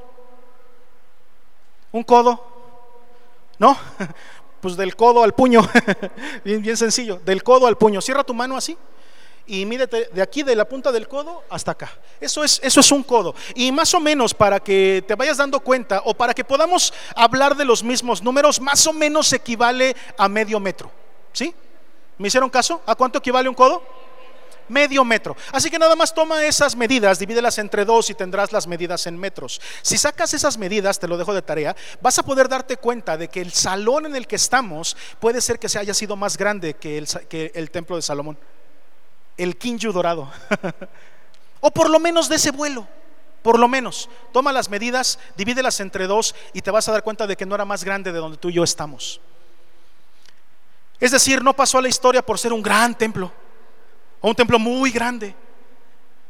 [1.93, 2.43] ¿Un codo?
[3.59, 3.77] ¿No?
[4.65, 5.61] Pues del codo al puño.
[6.43, 7.21] bien, bien sencillo.
[7.23, 8.01] Del codo al puño.
[8.01, 8.75] Cierra tu mano así
[9.47, 11.93] y mídete de aquí de la punta del codo hasta acá.
[12.21, 13.35] Eso es, eso es un codo.
[13.55, 17.57] Y más o menos para que te vayas dando cuenta o para que podamos hablar
[17.57, 20.91] de los mismos números, más o menos equivale a medio metro.
[21.33, 21.55] ¿Sí?
[22.19, 22.81] ¿Me hicieron caso?
[22.87, 23.83] ¿A cuánto equivale un codo?
[24.69, 25.37] Medio metro.
[25.53, 29.19] Así que nada más toma esas medidas, divídelas entre dos y tendrás las medidas en
[29.19, 29.61] metros.
[29.83, 33.29] Si sacas esas medidas, te lo dejo de tarea, vas a poder darte cuenta de
[33.29, 36.75] que el salón en el que estamos puede ser que se haya sido más grande
[36.75, 38.39] que el, que el templo de Salomón
[39.37, 40.31] el Kinju dorado.
[41.61, 42.87] o por lo menos de ese vuelo.
[43.43, 47.27] Por lo menos, toma las medidas, divídelas entre dos y te vas a dar cuenta
[47.27, 49.21] de que no era más grande de donde tú y yo estamos.
[50.99, 53.31] Es decir, no pasó a la historia por ser un gran templo,
[54.23, 55.35] o un templo muy grande,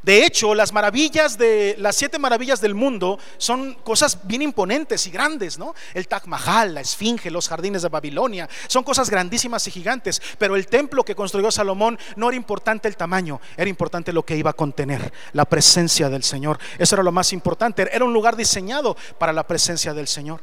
[0.04, 5.10] De hecho, las maravillas de las siete maravillas del mundo son cosas bien imponentes y
[5.10, 5.74] grandes, ¿no?
[5.94, 10.20] El Taj Mahal, la Esfinge, los jardines de Babilonia, son cosas grandísimas y gigantes.
[10.36, 14.36] Pero el templo que construyó Salomón no era importante el tamaño, era importante lo que
[14.36, 16.58] iba a contener, la presencia del Señor.
[16.78, 17.88] Eso era lo más importante.
[17.90, 20.42] Era un lugar diseñado para la presencia del Señor.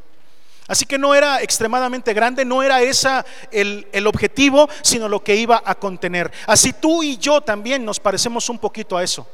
[0.68, 5.36] Así que no era extremadamente grande, no era esa el, el, objetivo, sino lo que
[5.36, 6.32] iba a contener.
[6.48, 9.28] Así tú y yo también nos parecemos un poquito a eso.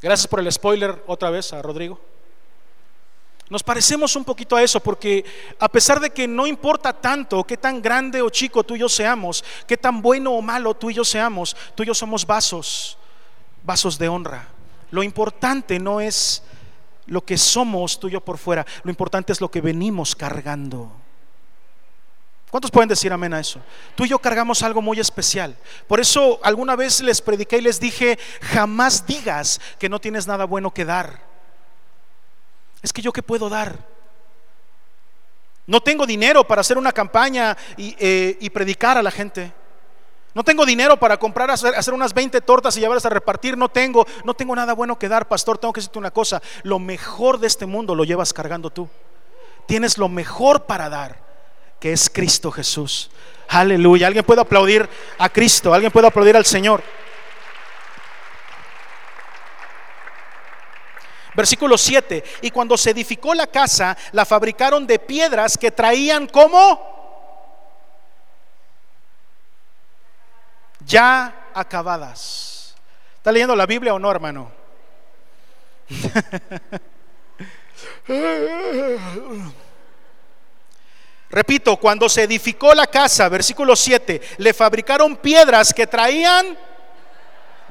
[0.00, 1.98] Gracias por el spoiler otra vez a Rodrigo.
[3.50, 5.24] Nos parecemos un poquito a eso porque
[5.58, 8.88] a pesar de que no importa tanto qué tan grande o chico tú y yo
[8.88, 12.98] seamos, qué tan bueno o malo tú y yo seamos, tú y yo somos vasos,
[13.64, 14.48] vasos de honra.
[14.90, 16.42] Lo importante no es
[17.06, 20.92] lo que somos tú y yo por fuera, lo importante es lo que venimos cargando.
[22.50, 23.60] ¿Cuántos pueden decir amén a eso?
[23.94, 25.54] Tú y yo cargamos algo muy especial.
[25.86, 30.46] Por eso alguna vez les prediqué y les dije, jamás digas que no tienes nada
[30.46, 31.20] bueno que dar.
[32.82, 33.76] Es que yo qué puedo dar.
[35.66, 39.52] No tengo dinero para hacer una campaña y, eh, predicar a la gente.
[40.32, 43.58] No tengo dinero para comprar, hacer, unas 20 tortas y llevarlas a repartir.
[43.58, 45.58] No tengo, no tengo nada bueno que dar, pastor.
[45.58, 46.40] Tengo que decirte una cosa.
[46.62, 48.88] Lo mejor de este mundo lo llevas cargando tú.
[49.66, 51.27] Tienes lo mejor para dar
[51.80, 53.10] que es Cristo Jesús.
[53.48, 54.06] Aleluya.
[54.06, 54.88] Alguien puede aplaudir
[55.18, 56.82] a Cristo, alguien puede aplaudir al Señor.
[61.34, 62.24] Versículo 7.
[62.42, 66.96] Y cuando se edificó la casa, la fabricaron de piedras que traían como
[70.84, 72.74] ya acabadas.
[73.16, 74.50] ¿Está leyendo la Biblia o no, hermano?
[81.30, 86.56] Repito, cuando se edificó la casa, versículo 7, le fabricaron piedras que traían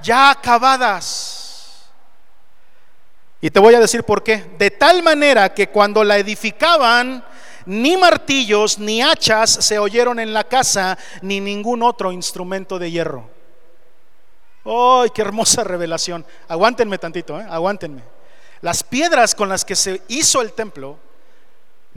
[0.02, 1.88] ya acabadas.
[3.42, 4.46] Y te voy a decir por qué.
[4.58, 7.24] De tal manera que cuando la edificaban,
[7.66, 13.30] ni martillos ni hachas se oyeron en la casa, ni ningún otro instrumento de hierro.
[14.66, 16.26] ¡Ay, qué hermosa revelación!
[16.48, 17.46] Aguántenme tantito, ¿eh?
[17.50, 18.04] aguántenme.
[18.62, 20.98] Las piedras con las que se hizo el templo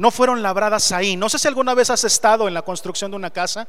[0.01, 1.15] no fueron labradas ahí.
[1.15, 3.69] No sé si alguna vez has estado en la construcción de una casa.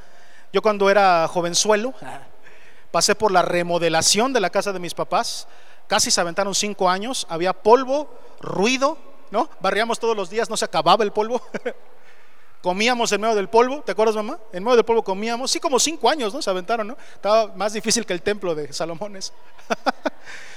[0.53, 1.93] Yo cuando era jovenzuelo
[2.91, 5.49] pasé por la remodelación de la casa de mis papás.
[5.87, 7.27] Casi se aventaron cinco años.
[7.27, 8.97] Había polvo, ruido,
[9.29, 9.49] ¿no?
[9.59, 11.41] Barríamos todos los días, no se acababa el polvo.
[12.61, 14.39] comíamos en medio del polvo, ¿te acuerdas, mamá?
[14.53, 15.51] En medio del polvo comíamos.
[15.51, 16.41] Sí, como cinco años, ¿no?
[16.41, 16.97] Se aventaron, ¿no?
[17.13, 19.33] Estaba más difícil que el templo de Salomones.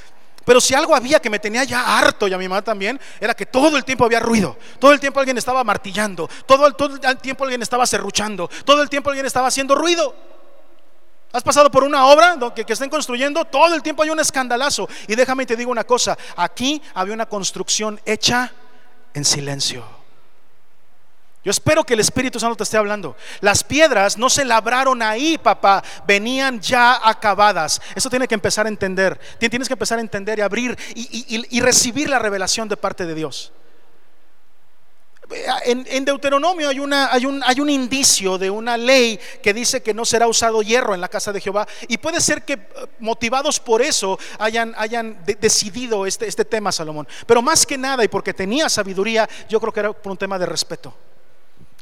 [0.44, 3.34] Pero si algo había que me tenía ya harto y a mi mamá también, era
[3.34, 6.96] que todo el tiempo había ruido, todo el tiempo alguien estaba martillando, todo el, todo
[7.02, 10.14] el tiempo alguien estaba serruchando, todo el tiempo alguien estaba haciendo ruido.
[11.32, 13.44] ¿Has pasado por una obra que, que estén construyendo?
[13.44, 14.88] Todo el tiempo hay un escandalazo.
[15.08, 18.52] Y déjame te digo una cosa, aquí había una construcción hecha
[19.14, 20.03] en silencio.
[21.44, 23.16] Yo espero que el Espíritu Santo te esté hablando.
[23.42, 27.82] Las piedras no se labraron ahí, papá, venían ya acabadas.
[27.94, 29.20] Eso tiene que empezar a entender.
[29.38, 33.52] Tienes que empezar a entender y abrir y, recibir la revelación de parte de Dios.
[35.66, 36.78] En, Deuteronomio hay,
[37.58, 41.30] un, indicio de una ley que dice que no será usado hierro en la casa
[41.30, 41.68] de Jehová.
[41.88, 42.68] Y puede ser que eh,
[43.00, 47.06] motivados por eso hayan, hayan decidido este, este tema, Salomón.
[47.26, 50.38] Pero más que nada, y porque tenía sabiduría, yo creo que era por un tema
[50.38, 50.94] de respeto.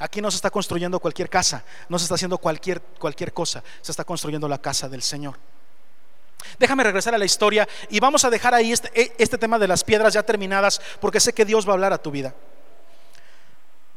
[0.03, 3.93] Aquí no se está construyendo cualquier casa, no se está haciendo cualquier, cualquier cosa, se
[3.93, 5.39] está construyendo la casa del Señor.
[6.59, 9.69] Déjame regresar a la historia y vamos a dejar ahí este, e, este, tema de
[9.69, 12.35] las piedras ya terminadas porque sé que Dios va a hablar a tu vida.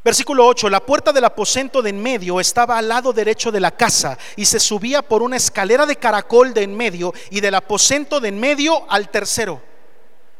[0.03, 3.71] Versículo 8, la puerta del aposento de en medio estaba al lado derecho de la
[3.71, 8.19] casa y se subía por una escalera de caracol de en medio y del aposento
[8.19, 9.59] de en medio al tercero.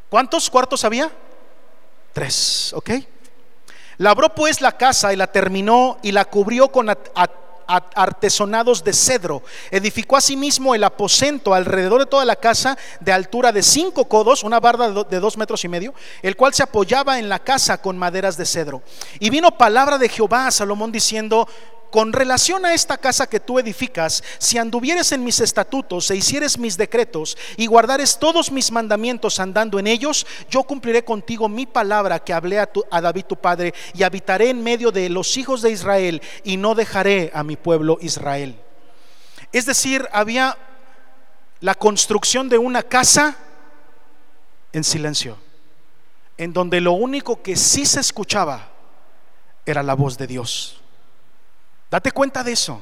[0.08, 1.10] ¿Cuántos cuartos había?
[2.12, 2.90] Tres, ¿ok?
[3.98, 6.88] Labró pues la casa y la terminó y la cubrió con
[7.66, 9.42] artesonados de cedro.
[9.70, 14.60] Edificó asimismo el aposento alrededor de toda la casa de altura de cinco codos, una
[14.60, 18.36] barda de dos metros y medio, el cual se apoyaba en la casa con maderas
[18.36, 18.82] de cedro.
[19.18, 21.48] Y vino palabra de Jehová a Salomón diciendo,
[21.90, 26.58] con relación a esta casa que tú edificas, si anduvieres en mis estatutos e hicieres
[26.58, 32.18] mis decretos y guardares todos mis mandamientos andando en ellos, yo cumpliré contigo mi palabra
[32.18, 35.70] que hablé a, a David tu padre y habitaré en medio de los hijos de
[35.70, 38.56] Israel y no dejaré a mi pueblo Israel.
[39.52, 40.56] Es decir, había
[41.60, 43.36] la construcción de una casa
[44.72, 45.38] en silencio,
[46.36, 48.68] en donde lo único que sí se escuchaba
[49.64, 50.82] era la voz de Dios.
[51.96, 52.78] Date cuenta de eso.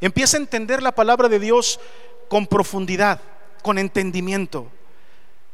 [0.00, 1.78] Empieza a entender la palabra de Dios
[2.28, 3.20] con profundidad,
[3.62, 4.72] con entendimiento.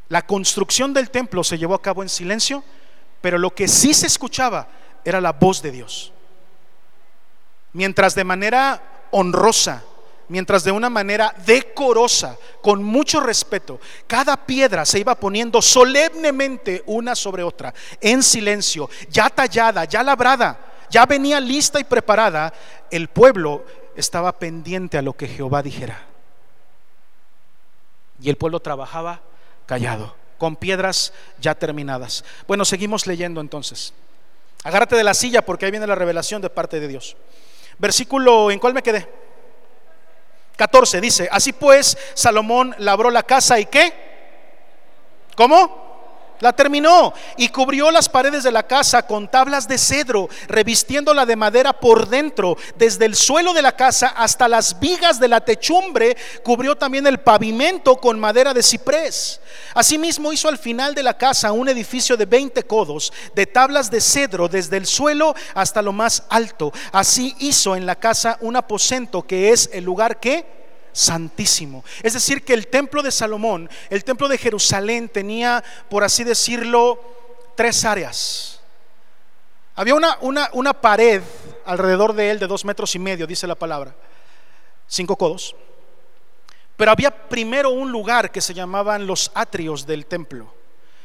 [0.09, 2.63] La construcción del templo se llevó a cabo en silencio,
[3.21, 4.69] pero lo que sí se escuchaba
[5.05, 6.13] era la voz de Dios.
[7.73, 8.81] Mientras de manera
[9.11, 9.83] honrosa,
[10.29, 17.17] mientras de una manera decorosa, con mucho respeto, cada piedra se iba poniendo solemnemente una
[17.17, 22.53] sobre otra, en silencio, ya tallada, ya labrada, ya venía lista y preparada,
[22.91, 23.65] el pueblo
[23.97, 26.07] estaba pendiente a lo que Jehová dijera.
[28.21, 29.21] Y el pueblo trabajaba
[29.67, 32.25] callado, con piedras ya terminadas.
[32.47, 33.95] Bueno, seguimos leyendo entonces.
[34.65, 37.17] Agárrate de la silla porque ahí viene la revelación de parte de Dios.
[37.79, 39.09] Versículo, ¿en cuál me quedé?
[40.57, 43.95] 14 dice, así pues Salomón labró la casa y qué?
[45.35, 45.90] ¿Cómo?
[46.41, 51.37] La terminó y cubrió las paredes de la casa con tablas de cedro, revistiéndola de
[51.37, 56.17] madera por dentro, desde el suelo de la casa hasta las vigas de la techumbre,
[56.43, 59.41] cubrió también el pavimento con madera de ciprés.
[59.75, 64.01] Asimismo hizo al final de la casa un edificio de 20 codos, de tablas de
[64.01, 66.73] cedro, desde el suelo hasta lo más alto.
[66.93, 70.60] Así hizo en la casa un aposento que es el lugar que
[70.93, 71.85] santísimo.
[72.03, 77.01] Es decir, que el templo de Salomón, el templo de Jerusalén tenía, por así decirlo,
[77.55, 78.61] tres áreas.
[79.75, 81.23] Había una, una, una pared
[81.65, 83.95] alrededor de él de dos metros y medio, dice la palabra,
[84.87, 85.55] cinco codos.
[86.77, 90.53] Pero había primero un lugar que se llamaban los atrios del templo,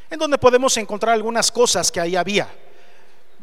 [0.09, 2.47] en donde podemos encontrar algunas cosas que ahí había.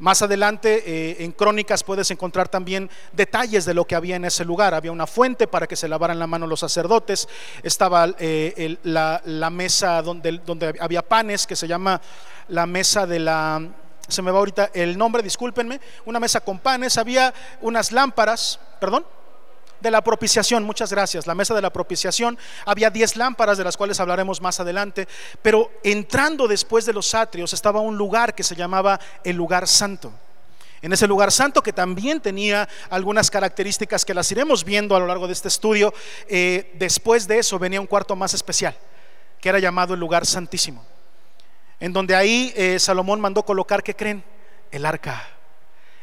[0.02, 4.44] Más adelante eh, en Crónicas puedes encontrar también detalles de lo que había en ese
[4.44, 4.74] lugar.
[4.74, 7.28] Había una fuente para que se lavaran la mano los sacerdotes.
[7.62, 12.00] Estaba eh, la, mesa donde, donde había panes, que se llama
[12.48, 13.64] la mesa de la...
[14.08, 15.80] Se me va ahorita el nombre, discúlpenme.
[16.04, 16.98] Una mesa con panes.
[16.98, 19.04] Había unas lámparas, perdón
[19.82, 23.76] de la propiciación, muchas gracias, la mesa de la propiciación, había 10 lámparas de las
[23.76, 25.08] cuales hablaremos más adelante,
[25.42, 30.12] pero entrando después de los atrios estaba un lugar que se llamaba el lugar santo.
[30.80, 35.06] En ese lugar santo que también tenía algunas características que las iremos viendo a lo
[35.06, 35.92] largo de este estudio,
[36.28, 38.76] eh, después de eso venía un cuarto más especial,
[39.40, 40.84] que era llamado el lugar santísimo,
[41.80, 44.24] en donde ahí eh, Salomón mandó colocar, ¿qué creen?
[44.70, 45.41] El arca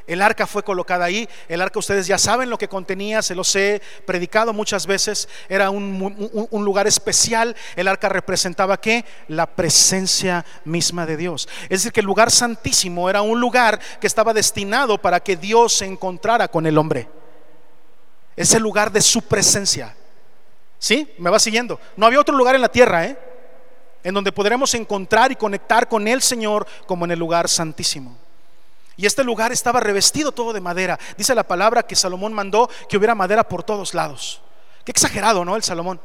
[0.09, 1.29] el arca fue colocada ahí.
[1.47, 5.29] El arca, ustedes ya saben lo que contenía, se los he predicado muchas veces.
[5.47, 6.17] Era un,
[6.51, 7.55] lugar especial.
[7.75, 9.05] El arca representaba qué?
[9.27, 11.47] La presencia misma de Dios.
[11.63, 15.73] Es decir, que el lugar santísimo era un lugar que estaba destinado para que Dios
[15.73, 17.07] se encontrara con el hombre.
[18.35, 19.95] Es el lugar de su presencia.
[20.79, 21.07] ¿Sí?
[21.19, 21.79] ¿Me va siguiendo?
[21.95, 23.15] No había otro lugar en la tierra, ¿eh?
[24.03, 28.17] En donde podremos encontrar y conectar con el Señor como en el lugar santísimo.
[28.99, 30.99] Y este lugar estaba revestido todo de madera.
[31.17, 34.41] Dice la palabra que Salomón mandó que hubiera madera por todos lados.
[34.83, 35.55] Qué exagerado, ¿no?
[35.55, 36.01] El Salomón.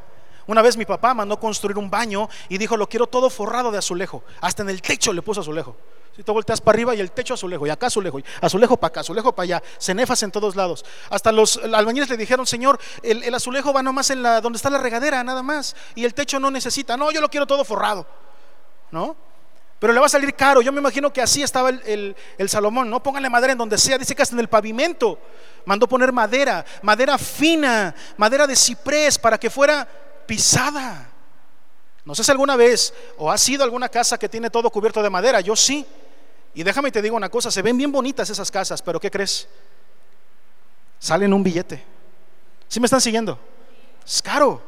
[0.47, 3.79] Una vez mi papá mandó construir un baño y dijo, lo quiero todo forrado de
[3.79, 4.23] azulejo.
[4.41, 5.77] Hasta en el techo le puso azulejo.
[6.15, 8.91] Si tú volteas para arriba y el techo azulejo, y acá azulejo, y azulejo para
[8.91, 10.85] acá, azulejo para allá, cenefas en todos lados.
[11.11, 14.71] Hasta los albañiles le dijeron, Señor, el, el, azulejo va nomás en la donde está
[14.71, 16.97] la regadera, nada más, y el techo no necesita.
[16.97, 18.07] No, yo lo quiero todo forrado.
[18.93, 19.17] ¿No?
[19.85, 20.63] Pero le va a salir caro.
[20.63, 22.17] Yo me imagino que así estaba el,
[22.47, 25.19] Salomón, no pónganle madera en donde sea, dice que hasta en el pavimento.
[25.67, 29.87] Mandó poner madera, madera fina, madera de ciprés para que fuera
[30.27, 31.07] pisada.
[32.03, 35.11] No sé si alguna vez o ha sido alguna casa que tiene todo cubierto de
[35.11, 35.85] madera, yo sí.
[36.55, 39.47] Y déjame te digo una cosa, se ven bien bonitas esas casas, pero ¿qué crees?
[40.99, 41.85] Salen un billete.
[42.69, 43.39] ¿Sí me están siguiendo?
[44.03, 44.63] Es caro.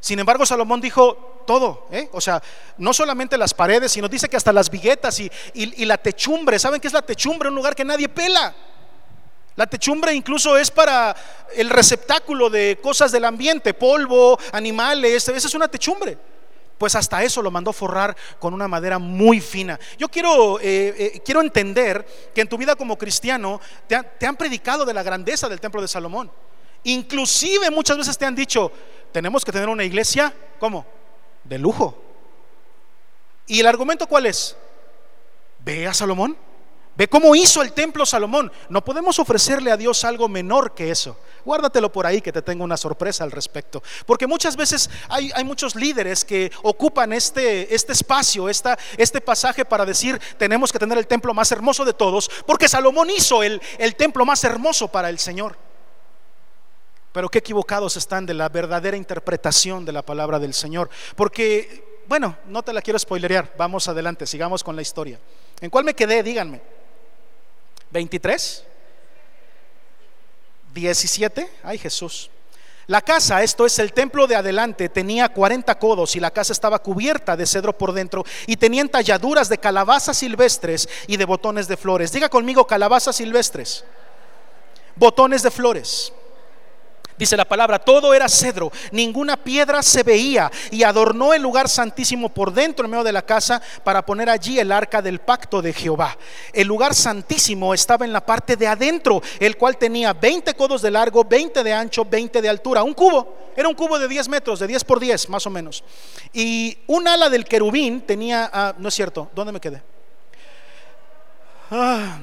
[0.00, 2.10] Sin embargo, Salomón dijo, todo, ¿eh?
[2.12, 2.42] o sea,
[2.76, 5.30] no solamente las paredes, sino dice que hasta las viguetas y,
[5.86, 6.58] la techumbre.
[6.58, 7.48] ¿Saben qué es la techumbre?
[7.48, 8.54] Un lugar que nadie pela.
[9.56, 11.16] La techumbre incluso es para
[11.56, 16.18] el receptáculo de cosas del ambiente, polvo, animales, esa es una techumbre.
[16.76, 19.80] Pues hasta eso lo mandó forrar con una madera muy fina.
[19.98, 24.36] Yo quiero, eh, eh, quiero entender que en tu vida como cristiano te, te han
[24.36, 26.30] predicado de la grandeza del templo de Salomón.
[26.84, 28.70] Inclusive muchas veces te han dicho,
[29.12, 30.84] tenemos que tener una iglesia, ¿cómo?
[31.48, 31.96] de lujo.
[33.46, 34.56] ¿Y el argumento cuál es?
[35.60, 36.36] Ve a Salomón.
[36.96, 38.50] Ve cómo hizo el templo Salomón.
[38.68, 41.16] No podemos ofrecerle a Dios algo menor que eso.
[41.44, 43.82] Guárdatelo por ahí que te tengo una sorpresa al respecto.
[44.04, 49.64] Porque muchas veces hay, hay muchos líderes que ocupan este, este espacio, esta, este pasaje
[49.64, 53.62] para decir tenemos que tener el templo más hermoso de todos, porque Salomón hizo el,
[53.78, 55.67] el templo más hermoso para el Señor.
[57.18, 60.88] Pero qué equivocados están de la verdadera interpretación de la palabra del Señor.
[61.16, 63.54] Porque, bueno, no te la quiero spoilerear.
[63.58, 65.18] Vamos adelante, sigamos con la historia.
[65.60, 66.22] ¿En cuál me quedé?
[66.22, 66.60] Díganme.
[67.92, 68.62] ¿23?
[70.72, 71.48] ¿17?
[71.64, 72.30] Ay Jesús.
[72.86, 76.78] La casa, esto es el templo de adelante, tenía 40 codos y la casa estaba
[76.78, 81.76] cubierta de cedro por dentro y tenían talladuras de calabazas silvestres y de botones de
[81.76, 82.12] flores.
[82.12, 83.84] Diga conmigo calabazas silvestres,
[84.94, 86.12] botones de flores.
[87.18, 92.28] Dice la palabra, todo era cedro, ninguna piedra se veía y adornó el lugar santísimo
[92.28, 95.72] por dentro en medio de la casa para poner allí el arca del pacto de
[95.72, 96.16] Jehová.
[96.52, 100.92] El lugar santísimo estaba en la parte de adentro, el cual tenía 20 codos de
[100.92, 104.60] largo, 20 de ancho, 20 de altura, un cubo, era un cubo de 10 metros,
[104.60, 105.82] de 10 por 10 más o menos.
[106.32, 109.82] Y un ala del querubín tenía, ah, no es cierto, ¿dónde me quedé?
[111.70, 112.20] Ah.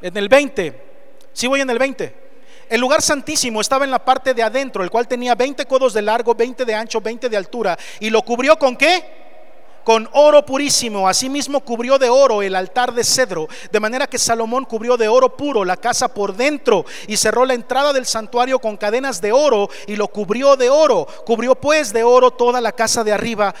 [0.00, 0.85] en el 20
[1.36, 2.14] si voy en el 20.
[2.70, 6.00] El lugar santísimo estaba en la parte de adentro, el cual tenía 20 codos de
[6.00, 7.78] largo, 20 de ancho, 20 de altura.
[8.00, 9.04] ¿Y lo cubrió con qué?
[9.84, 11.06] Con oro purísimo.
[11.06, 13.48] Asimismo cubrió de oro el altar de cedro.
[13.70, 17.52] De manera que Salomón cubrió de oro puro la casa por dentro y cerró la
[17.52, 21.06] entrada del santuario con cadenas de oro y lo cubrió de oro.
[21.26, 23.54] Cubrió pues de oro toda la casa de arriba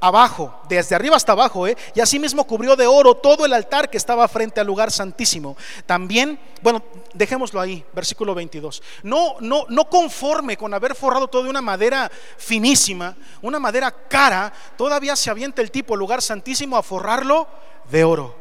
[0.00, 1.76] abajo, desde arriba hasta abajo, ¿eh?
[1.94, 5.56] y asimismo cubrió de oro todo el altar que estaba frente al lugar santísimo.
[5.86, 6.82] También, bueno,
[7.14, 8.82] dejémoslo ahí, versículo 22.
[9.02, 14.52] No, no, no conforme con haber forrado todo de una madera finísima, una madera cara,
[14.76, 17.48] todavía se avienta el tipo, lugar santísimo, a forrarlo
[17.90, 18.34] de oro.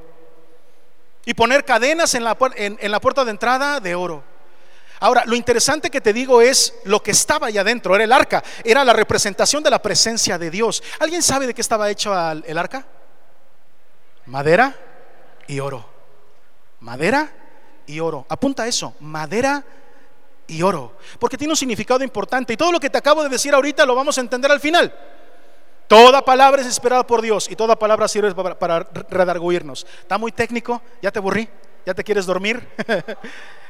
[1.26, 4.35] Y poner cadenas en la, en la puerta de entrada de oro.
[5.00, 8.44] Ahora, lo interesante que te digo es lo que estaba allá adentro, era el arca,
[8.64, 10.82] era la representación de la presencia de Dios.
[11.00, 12.86] ¿Alguien sabe de qué estaba hecho el arca?
[14.26, 14.76] Madera
[15.48, 15.86] y oro.
[16.80, 17.30] Madera
[17.88, 18.26] y oro.
[18.30, 19.64] Apunta eso, madera
[20.48, 20.98] y oro.
[21.20, 22.54] Porque tiene un significado importante.
[22.54, 24.94] Y todo lo que te acabo de decir ahorita lo vamos a entender al final.
[25.88, 29.86] Toda palabra es esperada por Dios y toda palabra sirve para, para redarguirnos.
[30.00, 30.82] ¿Está muy técnico?
[31.02, 31.48] ¿Ya te aburrí?
[31.86, 32.68] ¿Ya te quieres dormir?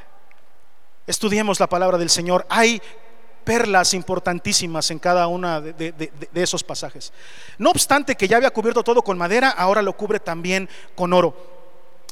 [1.06, 2.46] Estudiemos la palabra del Señor.
[2.48, 2.82] Hay
[3.46, 7.12] perlas importantísimas en cada uno de, esos pasajes.
[7.58, 11.54] No obstante que ya había cubierto todo con madera, ahora lo cubre también con oro.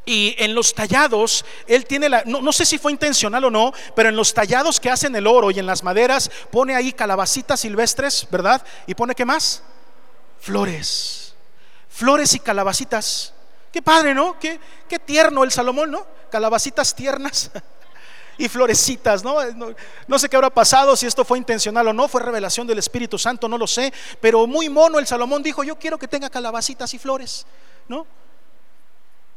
[0.07, 3.73] Y en los tallados, él tiene la, no, no, sé si fue intencional o no,
[3.97, 7.61] pero en los tallados que hacen el oro y en las maderas, pone ahí calabacitas
[7.61, 8.65] silvestres, ¿verdad?
[8.87, 9.63] Y pone qué más?
[10.39, 11.35] Flores.
[11.89, 13.33] Flores y calabacitas.
[13.73, 14.39] Qué padre, ¿no?
[14.39, 16.07] Qué, qué tierno el Salomón, ¿no?
[16.31, 17.51] Calabacitas tiernas.
[18.39, 19.37] y florecitas, ¿no?
[20.07, 20.19] ¿no?
[20.19, 23.49] sé qué habrá pasado, si esto fue intencional o no, fue revelación del Espíritu Santo,
[23.49, 26.99] no lo sé, pero muy mono el Salomón dijo, yo quiero que tenga calabacitas y
[26.99, 27.47] flores,
[27.89, 28.07] ¿no?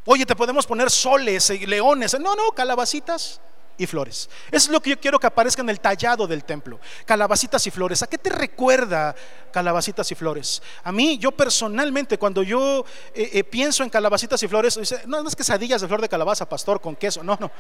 [0.06, 3.41] Oye, te podemos poner soles y leones, no, no, calabacitas
[3.78, 4.30] y flores.
[4.48, 7.72] Eso es lo que yo quiero que aparezca en el tallado del templo, calabacitas y
[7.72, 8.02] flores.
[8.02, 9.16] ¿A qué te recuerda
[9.52, 10.62] calabacitas y flores?
[10.84, 15.30] A mí, yo personalmente, cuando yo eh, eh, pienso en calabacitas y flores, no, no
[15.30, 17.52] es quesadillas de flor de calabaza, pastor, con queso, no, no.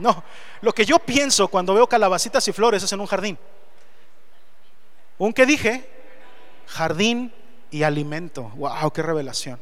[0.00, 0.24] No,
[0.62, 3.38] lo que yo pienso cuando veo calabacitas y flores es en un jardín.
[5.18, 5.88] ¿Un qué dije?
[6.66, 7.32] Jardín
[7.70, 8.50] y alimento.
[8.54, 8.90] ¡Wow!
[8.92, 9.60] ¡Qué revelación!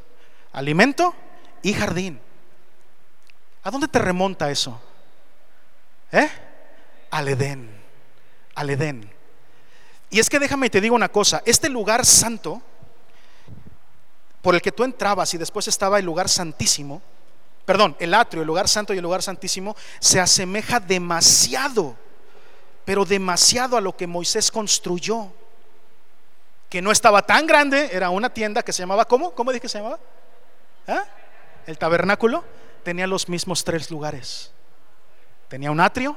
[0.53, 1.15] Alimento
[1.63, 2.21] y jardín.
[3.65, 4.81] ¿A dónde te remonta eso?
[6.13, 6.31] ¿Eh?
[7.11, 7.77] Al Edén.
[8.55, 9.11] Al Edén.
[10.11, 12.63] Y es que déjame y te digo una cosa: este lugar santo,
[14.41, 17.03] por el que tú entrabas y después estaba el lugar santísimo,
[17.69, 21.97] perdón, el atrio, el lugar santo y el lugar santísimo, se asemeja demasiado,
[22.87, 25.27] pero demasiado a lo que Moisés construyó,
[26.71, 29.33] que no estaba tan grande, era una tienda que se llamaba, ¿cómo?
[29.33, 29.99] ¿Cómo dije que se llamaba?
[30.87, 31.05] ¿Ah?
[31.67, 32.43] El tabernáculo
[32.85, 34.51] tenía los mismos tres lugares.
[35.49, 36.17] Tenía un atrio,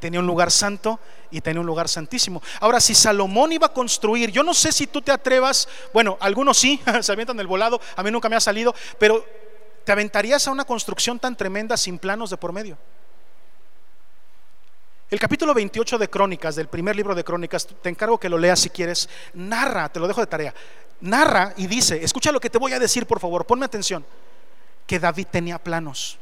[0.00, 0.98] tenía un lugar santo
[1.30, 2.42] y tenía un lugar santísimo.
[2.58, 6.56] Ahora, si Salomón iba a construir, yo no sé si tú te atrevas, bueno, algunos
[6.56, 9.22] sí, se avientan el volado, a mí nunca me ha salido, pero
[9.86, 12.76] ¿Te aventarías a una construcción tan tremenda sin planos de por medio?
[15.08, 18.58] El capítulo 28 de Crónicas, del primer libro de Crónicas, te encargo que lo leas
[18.58, 20.52] si quieres, narra, te lo dejo de tarea,
[21.00, 24.04] narra y dice, escucha lo que te voy a decir por favor, ponme atención,
[24.88, 26.18] que David tenía planos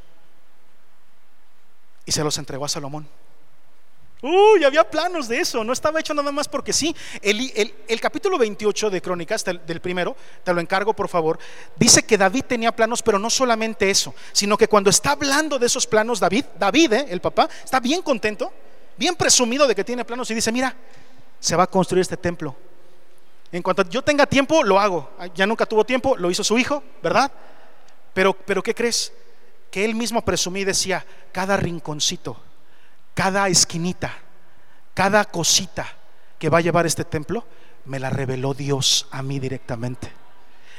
[2.04, 3.08] y se los entregó a Salomón.
[4.26, 6.96] Uy, había planos de eso, no estaba hecho nada más porque sí.
[7.20, 11.38] El, capítulo 28 de Crónicas, del, primero, te lo encargo por favor,
[11.76, 15.66] dice que David tenía planos, pero no solamente eso, sino que cuando está hablando de
[15.66, 18.50] esos planos, David, David, eh, el papá, está bien contento,
[18.96, 20.74] bien presumido de que tiene planos y dice, mira,
[21.38, 22.56] se va a construir este templo.
[23.52, 25.10] En cuanto yo tenga tiempo, lo hago.
[25.34, 27.30] Ya nunca tuvo tiempo, lo hizo su hijo, ¿verdad?
[28.14, 29.12] Pero, pero ¿qué crees?
[29.70, 32.40] Que él mismo presumí y decía, cada rinconcito
[33.14, 34.12] cada esquinita,
[34.92, 35.86] cada cosita
[36.38, 37.46] que va a llevar este templo,
[37.84, 40.12] me la reveló Dios a mí directamente.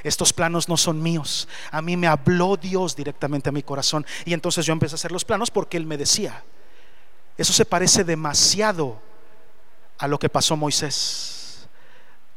[0.03, 1.47] Estos planos no son míos.
[1.71, 4.05] A mí me habló Dios directamente a mi corazón.
[4.23, 6.43] Y entonces yo empecé a hacer los planos porque Él me decía.
[7.37, 9.01] Eso se parece demasiado
[9.97, 11.67] a lo que pasó Moisés.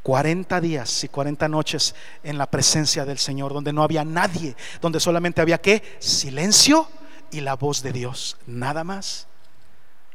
[0.02, 5.00] 40 días y 40 noches en la presencia del Señor, donde no había nadie, donde
[5.00, 6.88] solamente había que silencio
[7.30, 9.26] y la voz de Dios, nada más.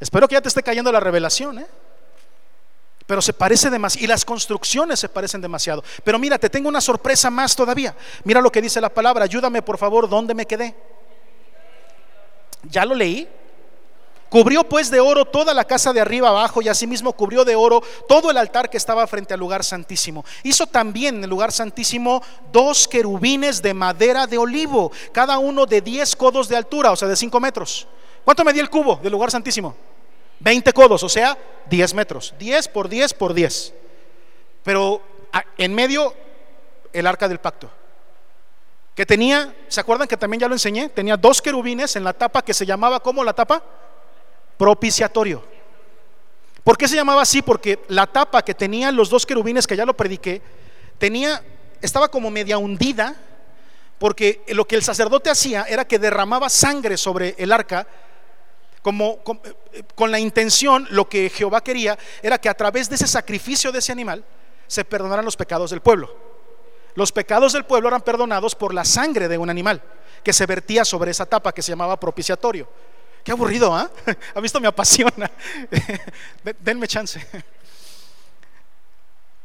[0.03, 1.65] Espero que ya te esté cayendo la revelación, ¿eh?
[3.07, 4.03] Pero se parece demasiado.
[4.03, 5.81] Y las construcciones se parecen demasiado.
[6.03, 7.95] Pero mira, te tengo una sorpresa más todavía.
[8.25, 9.23] Mira lo que dice la palabra.
[9.23, 10.75] Ayúdame, por favor, ¿dónde me quedé?
[12.63, 13.29] ¿Ya lo leí?
[14.27, 17.81] Cubrió pues de oro toda la casa de arriba abajo y asimismo cubrió de oro
[18.05, 20.25] todo el altar que estaba frente al lugar santísimo.
[20.43, 25.79] Hizo también en el lugar santísimo dos querubines de madera de olivo, cada uno de
[25.79, 27.87] 10 codos de altura, o sea, de 5 metros.
[28.25, 29.92] ¿Cuánto medía el cubo del lugar santísimo?
[30.43, 31.37] 20 codos, o sea,
[31.69, 32.33] 10 metros.
[32.37, 33.73] 10 por 10 por 10.
[34.63, 35.01] Pero
[35.57, 36.13] en medio
[36.91, 37.69] el arca del pacto.
[38.95, 40.89] Que tenía, ¿se acuerdan que también ya lo enseñé?
[40.89, 43.63] Tenía dos querubines en la tapa que se llamaba, ¿cómo la tapa?
[44.57, 45.43] propiciatorio.
[46.63, 47.41] ¿Por qué se llamaba así?
[47.41, 50.41] Porque la tapa que tenían los dos querubines, que ya lo prediqué,
[50.97, 51.43] tenía,
[51.81, 53.15] estaba como media hundida,
[53.99, 57.87] porque lo que el sacerdote hacía era que derramaba sangre sobre el arca,
[58.83, 59.41] como con,
[59.95, 63.79] con la intención, lo que Jehová quería era que a través de ese sacrificio de
[63.79, 64.23] ese animal
[64.67, 66.15] se perdonaran los pecados del pueblo.
[66.95, 69.81] Los pecados del pueblo eran perdonados por la sangre de un animal
[70.23, 72.67] que se vertía sobre esa tapa que se llamaba propiciatorio.
[73.23, 73.89] Qué aburrido, ¿ah?
[74.35, 74.59] ¿Ha visto?
[74.59, 75.31] Me apasiona.
[76.59, 77.25] Denme chance.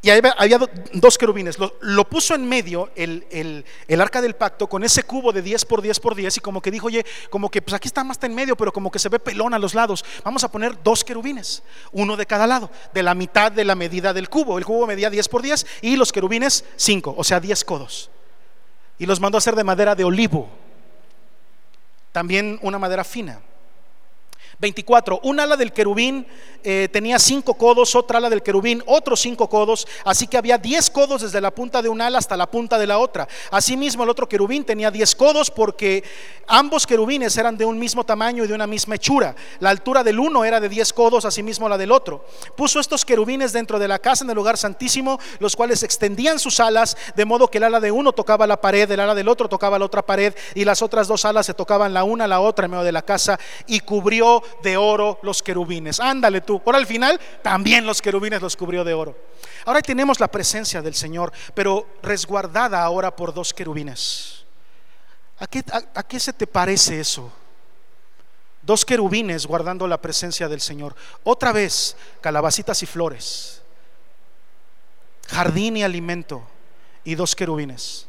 [0.01, 0.61] Y había
[0.92, 1.59] dos querubines.
[1.80, 3.64] Lo, puso en medio el,
[3.99, 6.70] arca del pacto con ese cubo de 10 por 10 por 10 y como que
[6.70, 9.18] dijo, oye, como que pues aquí está más en medio, pero como que se ve
[9.18, 10.05] pelón a los lados.
[10.22, 14.12] Vamos a poner dos querubines, uno de cada lado, de la mitad de la medida
[14.12, 14.57] del cubo.
[14.59, 18.11] El cubo medía 10 por 10 y los querubines 5, o sea, 10 codos.
[18.99, 20.49] Y los mandó a hacer de madera de olivo,
[22.12, 23.40] también una madera fina.
[24.59, 25.20] 24.
[25.22, 26.26] Un ala del querubín
[26.64, 30.90] eh, tenía cinco codos, otra ala del querubín, otros cinco codos, así que había diez
[30.90, 33.28] codos desde la punta de un ala hasta la punta de la otra.
[33.50, 36.02] Asimismo, el otro querubín tenía diez codos porque
[36.48, 39.36] ambos querubines eran de un mismo tamaño y de una misma hechura.
[39.61, 42.24] La altura del uno era de diez codos, asimismo la del otro.
[42.56, 46.59] Puso estos querubines dentro de la casa en el lugar santísimo, los cuales extendían sus
[46.59, 49.48] alas, de modo que el ala de uno tocaba la pared, el ala del otro
[49.48, 52.40] tocaba la otra pared, y las otras dos alas se tocaban la una a la
[52.40, 53.38] otra en medio de la casa,
[53.68, 56.01] y cubrió de oro los querubines.
[56.01, 56.61] Ándale tú.
[56.64, 59.16] Ahora al final también los querubines los cubrió de oro.
[59.64, 64.44] Ahora tenemos la presencia del Señor, pero resguardada ahora por dos querubines.
[65.38, 67.32] ¿A qué, se te parece eso?
[68.62, 70.96] Dos querubines guardando la presencia del Señor.
[71.22, 73.62] Otra vez, calabacitas y flores.
[75.28, 76.42] Jardín y alimento.
[77.05, 78.07] Y dos querubines.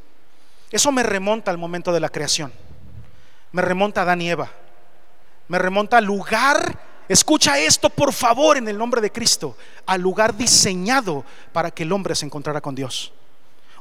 [0.71, 2.51] Eso me remonta al momento de la creación.
[3.51, 4.51] Me remonta a Adán y Eva
[5.49, 6.79] me remonta al lugar,
[7.09, 11.91] escucha esto por favor en el nombre de Cristo, al lugar diseñado para que el
[11.91, 13.11] hombre se encontrara con Dios.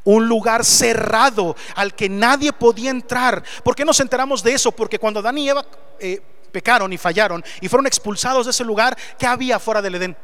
[0.02, 3.44] Un lugar cerrado al que nadie podía entrar.
[3.62, 4.72] ¿Por qué nos enteramos de eso?
[4.72, 5.64] Porque cuando Adán y Eva
[6.00, 10.16] eh, pecaron y fallaron y fueron expulsados de ese lugar, ¿qué había fuera del Edén?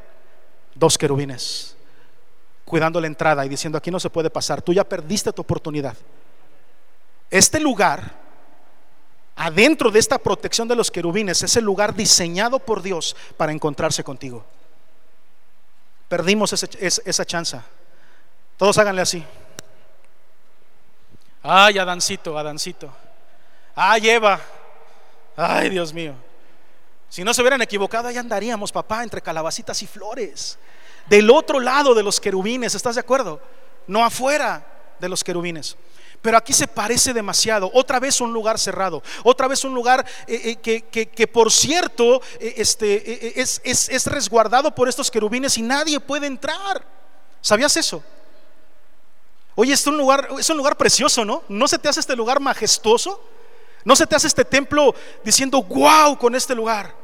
[0.75, 1.77] Dos querubines
[2.65, 5.97] cuidando la entrada y diciendo aquí no se puede pasar, tú ya perdiste tu oportunidad.
[7.31, 8.24] Este lugar
[9.37, 14.05] adentro de esta protección de los querubines es el lugar diseñado por Dios para encontrarse
[14.05, 14.45] contigo.
[16.09, 17.59] Perdimos esa chance.
[18.57, 19.25] Todos háganle así.
[21.43, 22.91] Ay, Adancito, Adancito.
[23.75, 24.41] Ay, Eva.
[25.37, 26.15] Ay, Dios mío.
[27.09, 30.59] Si no se hubieran equivocado, ahí andaríamos, papá, entre calabacitas y flores.
[31.07, 33.41] Del otro lado de los querubines, ¿estás de acuerdo?
[33.87, 34.67] No afuera
[34.99, 35.77] de los querubines.
[36.25, 37.71] Pero aquí se parece demasiado.
[37.75, 39.03] Otra vez un lugar cerrado.
[39.25, 44.89] Otra vez un lugar eh, eh, que, por cierto eh, este, es, es resguardado por
[44.89, 46.83] estos querubines y nadie puede entrar.
[47.43, 48.03] ¿Sabías eso?
[49.55, 51.43] Oye, es un lugar, es un lugar precioso, ¿no?
[51.47, 53.23] ¿No se te hace este lugar majestuoso?
[53.85, 56.95] ¿No se te hace este templo diciendo, wow, con este lugar?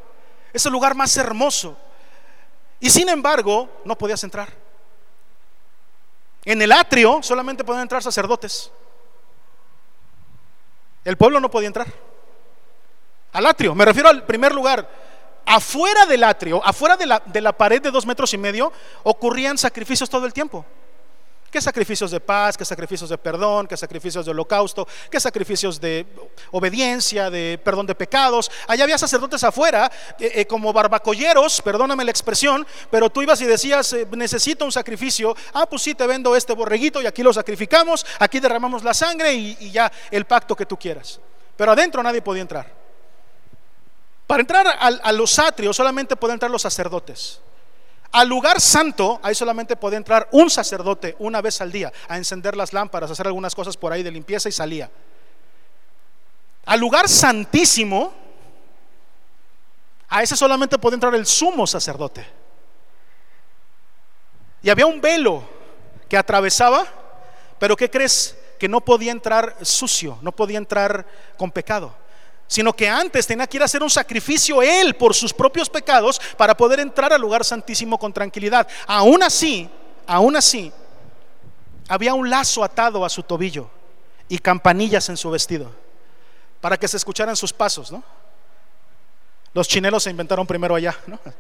[0.51, 1.77] Es el lugar más hermoso.
[2.81, 4.49] Y sin embargo, no podías entrar.
[6.43, 8.73] En el atrio solamente pueden entrar sacerdotes.
[11.05, 11.87] El pueblo no podía entrar.
[13.33, 14.89] Al atrio, me refiero al primer lugar.
[15.47, 18.73] Afuera del atrio, afuera de la, de la pared de dos metros y medio,
[19.03, 20.65] ocurrían sacrificios todo el tiempo.
[21.51, 22.57] ¿Qué sacrificios de paz?
[22.57, 23.67] ¿Qué sacrificios de perdón?
[23.67, 24.87] ¿Qué sacrificios de holocausto?
[25.11, 26.07] ¿Qué sacrificios de
[26.53, 28.49] obediencia, de perdón de pecados?
[28.69, 29.91] Allá había sacerdotes afuera,
[30.21, 34.71] eh, eh, como barbacolleros, perdóname la expresión, pero tú ibas y decías, eh, necesito un
[34.71, 35.35] sacrificio.
[35.53, 39.35] Ah, pues sí, te vendo este borreguito y aquí lo sacrificamos, aquí derramamos la sangre
[39.35, 41.19] y, ya el pacto que tú quieras.
[41.57, 42.73] Pero adentro nadie podía entrar.
[44.29, 47.41] Para entrar a los atrios solamente pueden entrar los sacerdotes.
[48.13, 52.57] Al lugar santo, ahí solamente puede entrar un sacerdote una vez al día a encender
[52.57, 54.91] las lámparas, a hacer algunas cosas por ahí de limpieza y salía.
[56.67, 58.13] Al lugar santísimo,
[60.09, 62.27] a ese solamente puede entrar el sumo sacerdote.
[64.63, 65.45] Y había un velo
[66.09, 66.85] que atravesaba,
[67.61, 68.37] pero ¿qué crees?
[68.59, 71.07] Que no podía entrar sucio, no podía entrar
[71.37, 71.95] con pecado
[72.51, 76.21] sino que antes tenía que ir a hacer un sacrificio él por sus propios pecados
[76.37, 78.67] para poder entrar al lugar santísimo con tranquilidad.
[78.89, 79.71] Aún así,
[80.05, 80.73] aún así,
[81.89, 83.71] había un lazo atado a su tobillo
[84.29, 85.71] y campanillas en su vestido
[86.61, 88.03] para que se escucharan sus pasos, ¿no?
[89.55, 91.21] Los chinelos se inventaron primero allá, ¿no?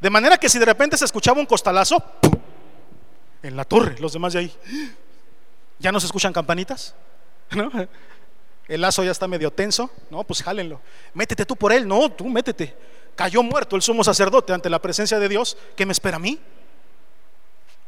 [0.00, 2.04] De manera que si de repente se escuchaba un costalazo,
[3.42, 4.54] en la torre, los demás de ahí,
[5.78, 6.94] ¿ya no se escuchan campanitas?
[8.68, 10.80] El lazo ya está medio tenso, no, pues jálenlo.
[11.12, 12.74] Métete tú por él, no, tú métete.
[13.14, 15.56] Cayó muerto el sumo sacerdote ante la presencia de Dios.
[15.76, 16.38] ¿Qué me espera a mí?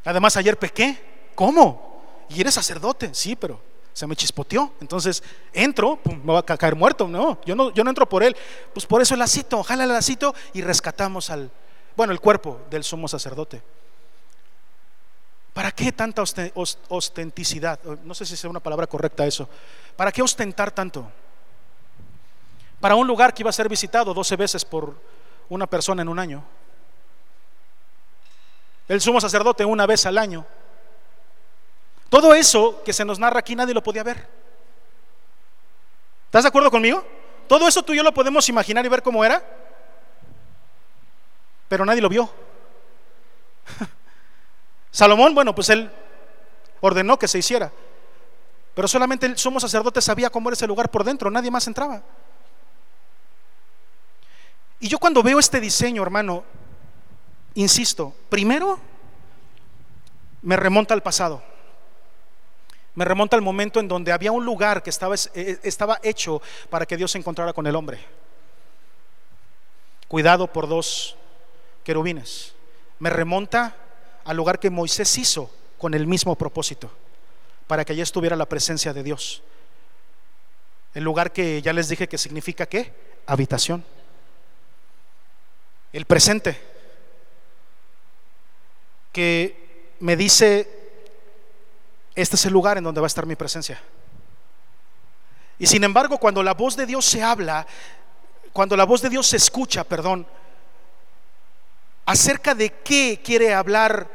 [0.05, 1.01] Además, ayer pequé.
[1.35, 2.27] ¿Cómo?
[2.29, 3.61] Y eres sacerdote, sí, pero
[3.93, 4.73] se me chispoteó.
[4.81, 7.09] Entonces entro, me va a caer muerto.
[7.09, 8.37] No, yo no, yo no entro por él.
[8.73, 11.51] Pues por eso el lacito, jala el lacito y rescatamos al,
[11.97, 13.63] bueno, el cuerpo del sumo sacerdote.
[15.57, 16.23] ¿Para qué tanta
[16.89, 17.81] ostenticidad?
[18.05, 19.49] No sé si es una palabra correcta eso.
[19.97, 21.11] ¿Para qué ostentar tanto?
[22.79, 25.01] Para un lugar que iba a ser visitado 12 veces por
[25.49, 26.45] una persona en un año.
[28.87, 30.45] El sumo sacerdote una vez al año.
[32.11, 34.29] Todo eso que se nos narra aquí nadie lo podía ver.
[36.27, 37.03] ¿Estás de acuerdo conmigo?
[37.49, 39.43] Todo eso tú y yo lo podemos imaginar y ver cómo era,
[41.67, 42.29] pero nadie lo vio.
[44.91, 45.91] Salomón, bueno, pues él
[46.81, 47.73] ordenó que se hiciera.
[48.75, 52.03] Pero solamente el sumo sacerdote sabía cómo era ese lugar por dentro, nadie más entraba.
[54.81, 56.45] Y yo cuando veo este diseño, hermano,
[57.55, 58.79] insisto, primero
[60.43, 61.43] me remonta al pasado.
[62.95, 66.87] Me remonta al momento en donde había un lugar que estaba, eh, estaba hecho para
[66.87, 67.99] que Dios se encontrara con el hombre.
[70.09, 71.17] Cuidado por dos
[71.83, 72.55] querubines.
[72.99, 73.75] Me remonta
[74.27, 76.91] al lugar que Moisés hizo con el mismo propósito,
[77.67, 79.43] para que allí estuviera la presencia de Dios.
[80.95, 82.93] El lugar que ya les dije que significa qué?
[83.27, 83.85] Habitación.
[85.93, 86.61] El presente,
[89.13, 90.69] que me dice,
[92.15, 93.81] este es el lugar en donde va a estar mi presencia.
[95.59, 97.67] Y sin embargo, cuando la voz de Dios se habla,
[98.53, 100.27] cuando la voz de Dios se escucha, perdón,
[102.07, 104.09] acerca de qué quiere hablar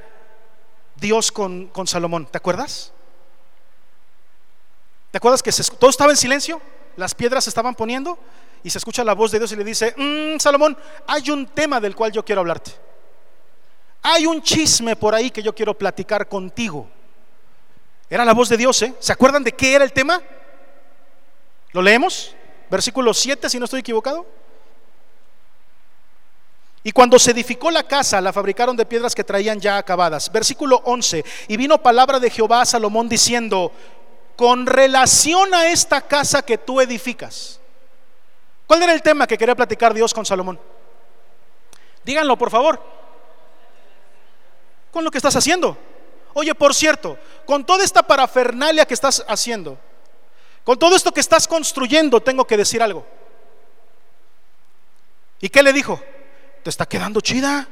[0.96, 2.26] Dios con, Salomón.
[2.26, 2.94] ¿Te acuerdas?
[5.12, 6.62] ¿Te acuerdas que todo estaba en silencio?
[6.96, 8.18] Las piedras se estaban poniendo
[8.64, 10.78] y se escucha la voz de Dios y le dice, mm, Salomón,
[11.08, 12.72] hay un tema del cual yo quiero hablarte.
[14.04, 16.89] Hay un chisme por ahí que yo quiero platicar contigo.
[18.10, 18.94] Era la voz de Dios, ¿eh?
[19.00, 20.22] ¿Se acuerdan de qué era el tema?
[21.72, 22.36] ¿Lo leemos?
[22.70, 24.26] Versículo 7, si no estoy equivocado.
[26.84, 30.32] Y cuando se edificó la casa, la fabricaron de piedras que traían ya acabadas.
[30.32, 31.24] Versículo 11.
[31.48, 33.72] Y vino palabra de Jehová a Salomón diciendo,
[34.36, 37.60] con relación a esta casa que tú edificas.
[38.66, 40.60] ¿Cuál era el tema que quería platicar Dios con Salomón?
[42.04, 42.82] Díganlo, por favor.
[44.92, 45.78] Con lo que estás haciendo.
[46.34, 49.78] Oye, por cierto, con toda esta parafernalia que estás haciendo,
[50.64, 53.06] con todo esto que estás construyendo, tengo que decir algo.
[55.40, 56.02] ¿Y qué le dijo?
[56.64, 57.68] Te está quedando chida.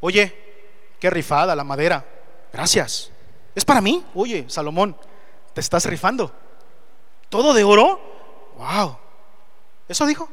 [0.00, 0.34] Oye,
[0.98, 2.04] qué rifada la madera.
[2.52, 3.10] Gracias.
[3.54, 4.04] Es para mí.
[4.14, 4.96] Oye, Salomón,
[5.54, 6.32] te estás rifando.
[7.28, 8.00] ¿Todo de oro?
[8.56, 8.98] Wow.
[9.88, 10.28] Eso dijo.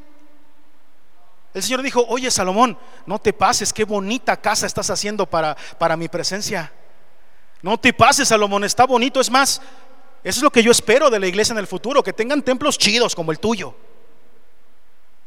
[1.53, 2.77] El Señor dijo, oye Salomón,
[3.07, 6.71] no te pases, qué bonita casa estás haciendo para, para mi presencia.
[7.63, 9.19] No te pases, Salomón, está bonito.
[9.19, 9.59] Es más,
[10.23, 12.77] eso es lo que yo espero de la iglesia en el futuro, que tengan templos
[12.77, 13.73] chidos como el tuyo.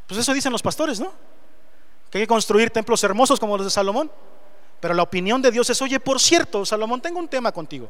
[0.06, 1.12] Pues eso dicen los pastores, ¿no?
[2.10, 4.10] Que hay que construir templos hermosos como los de Salomón.
[4.80, 7.88] Pero la opinión de Dios es, oye, por cierto, Salomón, tengo un tema contigo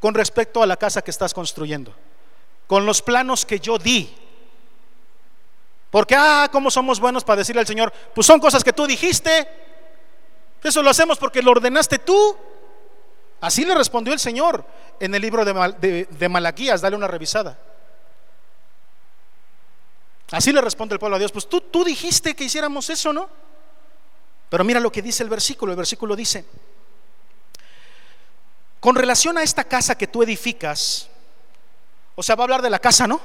[0.00, 1.92] con respecto a la casa que estás construyendo,
[2.66, 4.14] con los planos que yo di.
[5.90, 7.92] Porque, ah, ¿cómo somos buenos para decirle al Señor?
[8.14, 9.48] Pues son cosas que tú dijiste.
[10.62, 12.36] Eso lo hacemos porque lo ordenaste tú.
[13.40, 14.64] Así le respondió el Señor
[15.00, 17.58] en el libro de, de Malaquías, dale una revisada.
[20.32, 23.28] Así le responde el pueblo a Dios, pues tú, tú dijiste que hiciéramos eso, ¿no?
[24.48, 26.44] Pero mira lo que dice el versículo, el versículo dice,
[28.80, 31.08] con relación a esta casa que tú edificas,
[32.14, 33.20] o sea, va a hablar de la casa, ¿no?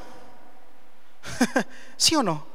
[1.98, 2.46] ¿Sí o no?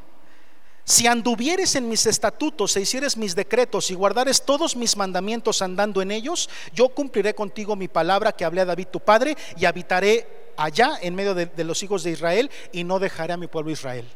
[0.85, 6.01] Si anduvieres en mis estatutos e hicieres mis decretos y guardares todos mis mandamientos andando
[6.01, 10.53] en ellos, yo cumpliré contigo mi palabra que hablé a David tu padre y habitaré
[10.57, 13.73] allá en medio de, de los hijos de Israel y no dejaré a mi pueblo
[13.73, 14.09] Israel.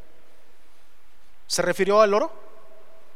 [1.51, 2.31] ¿Se refirió al oro?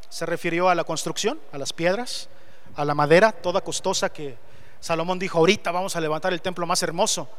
[0.10, 2.28] ¿Se refirió a la construcción, a las piedras,
[2.76, 4.38] a la madera toda costosa que
[4.82, 7.30] Salomón dijo, ahorita vamos a levantar el templo más hermoso?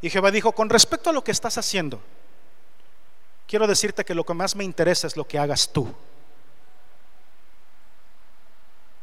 [0.00, 2.00] Y Jehová dijo, con respecto a lo que estás haciendo,
[3.46, 5.94] quiero decirte que lo que más me interesa es lo que hagas tú.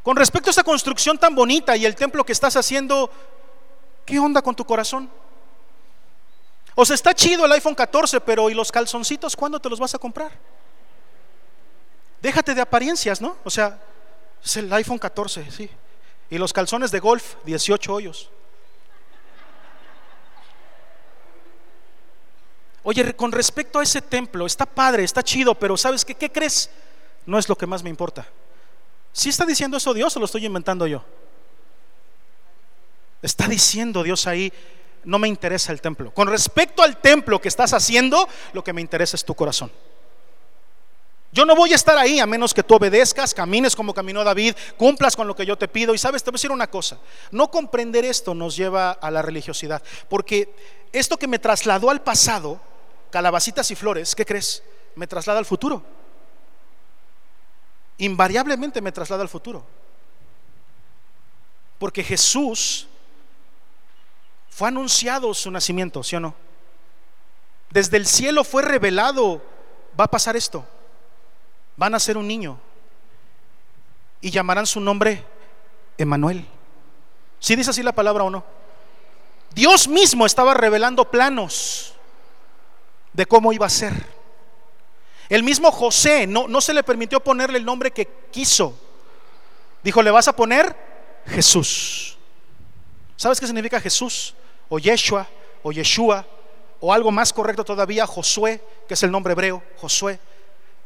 [0.02, 3.10] Con respecto a esa construcción tan bonita y el templo que estás haciendo,
[4.04, 5.08] ¿qué onda con tu corazón?
[6.74, 9.94] O sea, está chido el iPhone 14, pero ¿y los calzoncitos cuándo te los vas
[9.94, 10.59] a comprar?
[12.20, 13.36] Déjate de apariencias, ¿no?
[13.44, 13.80] O sea,
[14.44, 15.70] es el iPhone 14, sí.
[16.28, 18.30] Y los calzones de golf, 18 hoyos.
[22.82, 26.14] Oye, con respecto a ese templo, está padre, está chido, pero ¿sabes qué?
[26.14, 26.70] ¿Qué crees?
[27.26, 28.26] No es lo que más me importa.
[29.12, 31.04] ¿Sí está diciendo eso Dios o lo estoy inventando yo?
[33.22, 34.52] Está diciendo Dios ahí,
[35.04, 36.12] no me interesa el templo.
[36.12, 39.70] Con respecto al templo que estás haciendo, lo que me interesa es tu corazón.
[41.32, 44.56] Yo no voy a estar ahí a menos que tú obedezcas, camines como caminó David,
[44.76, 45.94] cumplas con lo que yo te pido.
[45.94, 46.98] Y sabes, te voy a decir una cosa,
[47.30, 50.52] no comprender esto nos lleva a la religiosidad, porque
[50.92, 52.60] esto que me trasladó al pasado,
[53.10, 54.64] calabacitas y flores, ¿qué crees?
[54.96, 55.84] Me traslada al futuro.
[57.98, 59.64] Invariablemente me traslada al futuro.
[61.78, 62.88] Porque Jesús
[64.48, 66.34] fue anunciado su nacimiento, ¿sí o no?
[67.70, 69.40] Desde el cielo fue revelado,
[69.98, 70.66] va a pasar esto.
[71.80, 72.58] Van a ser un niño
[74.20, 75.24] y llamarán su nombre
[75.96, 76.46] Emanuel.
[77.38, 78.44] ¿Sí dice así la palabra o no?
[79.54, 81.94] Dios mismo estaba revelando planos
[83.14, 83.94] de cómo iba a ser.
[85.30, 88.78] El mismo José no, no se le permitió ponerle el nombre que quiso.
[89.82, 90.76] Dijo, le vas a poner
[91.28, 92.18] Jesús.
[93.16, 94.34] ¿Sabes qué significa Jesús?
[94.68, 95.26] O Yeshua,
[95.62, 96.26] o Yeshua,
[96.78, 100.20] o algo más correcto todavía, Josué, que es el nombre hebreo, Josué.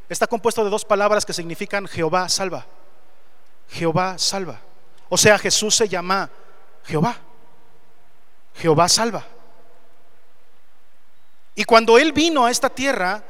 [0.08, 2.66] Está compuesto de dos palabras que significan Jehová salva.
[3.68, 4.60] Jehová salva.
[5.08, 6.30] O sea, Jesús se llama
[6.84, 7.16] Jehová.
[8.56, 9.24] Jehová salva.
[11.54, 13.22] Y cuando Él vino a esta tierra,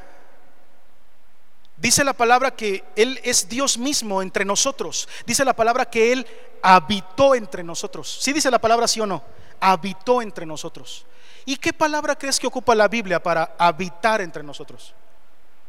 [1.77, 5.07] dice la palabra que Él es Dios mismo entre nosotros.
[5.25, 6.27] Dice la palabra que Él
[6.61, 8.17] habitó entre nosotros.
[8.21, 9.23] ¿Sí dice la palabra sí o no?
[9.59, 11.05] Habitó entre nosotros.
[11.45, 14.93] ¿Y qué palabra crees que ocupa la Biblia para habitar entre nosotros?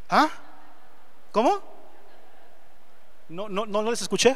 [0.08, 0.30] ¿Ah?
[1.36, 1.60] ¿Cómo?
[3.28, 4.34] No, no, no les escuché.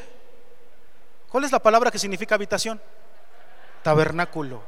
[1.30, 2.78] ¿Cuál es la palabra que significa habitación?
[3.82, 4.62] Tabernáculo.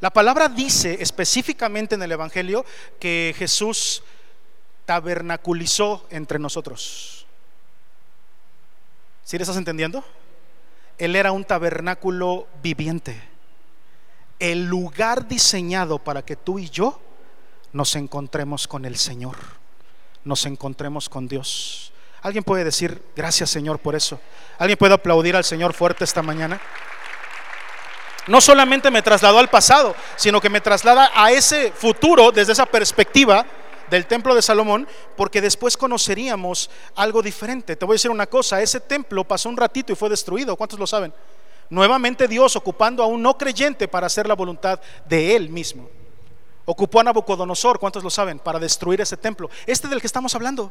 [0.00, 2.66] La palabra dice específicamente en el Evangelio
[3.00, 4.02] que Jesús
[4.84, 7.26] tabernaculizó entre nosotros.
[9.24, 10.04] ¿Sí le estás entendiendo?
[10.98, 13.26] Él era un tabernáculo viviente.
[14.38, 17.00] El lugar diseñado para que tú y yo
[17.72, 19.38] nos encontremos con el Señor,
[20.28, 21.92] nos encontremos con Dios.
[22.22, 24.20] ¿Alguien puede decir gracias Señor por eso?
[24.58, 26.60] ¿Alguien puede aplaudir al Señor fuerte esta mañana?
[28.28, 32.66] no solamente me trasladó al pasado, sino que me traslada a ese futuro desde esa
[32.66, 33.44] perspectiva
[33.90, 37.74] del templo de Salomón, porque después conoceríamos algo diferente.
[37.74, 40.78] Te voy a decir una cosa, ese templo pasó un ratito y fue destruido, ¿cuántos
[40.78, 41.12] lo saben?
[41.70, 45.88] Nuevamente Dios ocupando a un no creyente para hacer la voluntad de él mismo.
[46.70, 48.38] Ocupó a Nabucodonosor, ¿cuántos lo saben?
[48.40, 49.48] Para destruir ese templo.
[49.64, 50.70] Este del que estamos hablando.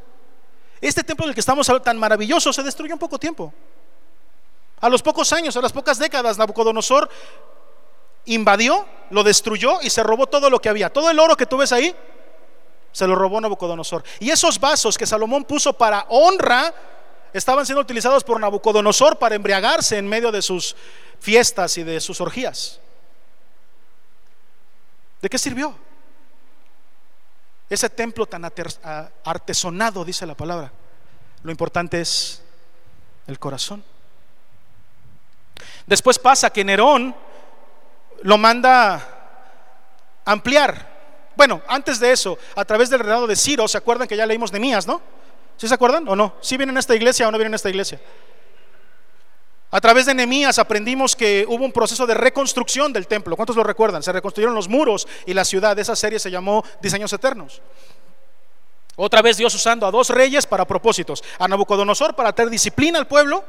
[0.80, 3.52] Este templo del que estamos hablando tan maravilloso se destruyó en poco tiempo.
[4.80, 7.10] A los pocos años, a las pocas décadas, Nabucodonosor
[8.26, 10.94] invadió, lo destruyó y se robó todo lo que había.
[10.94, 11.96] Todo el oro que tú ves ahí,
[12.92, 14.04] se lo robó Nabucodonosor.
[14.20, 16.76] Y esos vasos que Salomón puso para honra,
[17.34, 20.76] estaban siendo utilizados por Nabucodonosor para embriagarse en medio de sus
[21.20, 22.80] fiestas y de sus orgías.
[25.24, 25.87] ¿De qué sirvió?
[27.70, 28.50] Ese templo tan
[29.24, 30.72] artesonado, dice la palabra.
[31.44, 32.42] Lo importante es
[33.28, 33.84] el corazón.
[35.86, 37.16] Después pasa que Nerón
[38.24, 39.18] lo manda
[40.26, 40.98] ampliar.
[41.36, 44.52] Bueno, antes de eso, a través del reinado de Ciro, ¿se acuerdan que ya leímos
[44.52, 45.02] de Mías, no?
[45.58, 46.36] ¿Sí se acuerdan o no?
[46.42, 48.00] ¿Sí vienen a esta iglesia o no vienen a esta iglesia?
[49.70, 53.36] A través de Nehemías aprendimos que hubo un proceso de reconstrucción del templo.
[53.36, 54.02] ¿Cuántos lo recuerdan?
[54.02, 55.78] Se reconstruyeron los muros y la ciudad.
[55.78, 57.62] Esa serie se llamó Diseños Eternos.
[58.96, 61.24] Otra vez Dios usando a dos reyes para propósitos.
[61.38, 63.44] A Nabucodonosor para tener disciplina al pueblo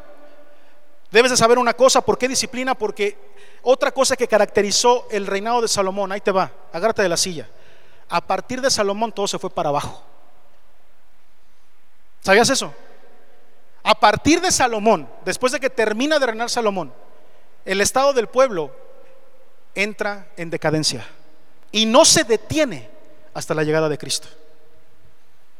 [1.10, 2.74] Debes de saber una cosa, ¿por qué disciplina?
[2.74, 3.16] Porque
[3.62, 7.48] otra cosa que caracterizó el reinado de Salomón, ahí te va, agárrate de la silla.
[8.10, 10.02] A partir de Salomón todo se fue para abajo.
[12.20, 12.74] ¿Sabías eso?
[13.82, 16.92] A partir de Salomón, después de que termina de reinar Salomón,
[17.64, 18.70] el estado del pueblo
[19.74, 21.06] entra en decadencia
[21.70, 22.90] y no se detiene
[23.34, 24.28] hasta la llegada de Cristo.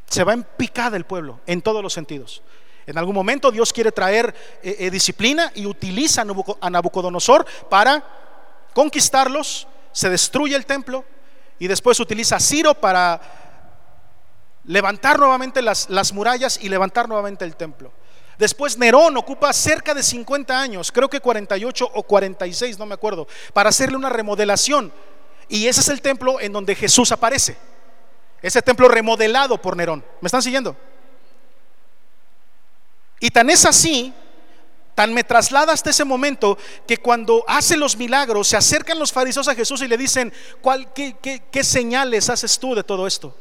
[0.09, 2.43] Se va en picada el pueblo en todos los sentidos.
[2.87, 6.25] En algún momento Dios quiere traer eh, eh, disciplina y utiliza
[6.61, 8.03] a Nabucodonosor para
[8.73, 11.05] conquistarlos, se destruye el templo
[11.59, 13.21] y después utiliza a Ciro para
[14.65, 17.93] levantar nuevamente las, las murallas y levantar nuevamente el templo.
[18.39, 23.27] Después Nerón ocupa cerca de 50 años, creo que 48 o 46, no me acuerdo,
[23.53, 24.93] para hacerle una remodelación.
[25.49, 27.57] Y ese es el templo en donde Jesús aparece.
[28.41, 30.05] Ese templo remodelado por Nerón.
[30.21, 30.77] ¿Me están siguiendo?
[33.19, 34.15] Y tan es así,
[34.95, 39.49] tan me traslada hasta ese momento que cuando hace los milagros se acercan los fariseos
[39.49, 41.17] a Jesús y le dicen, ¿cuál, qué,
[41.51, 43.35] qué señales haces tú de todo esto?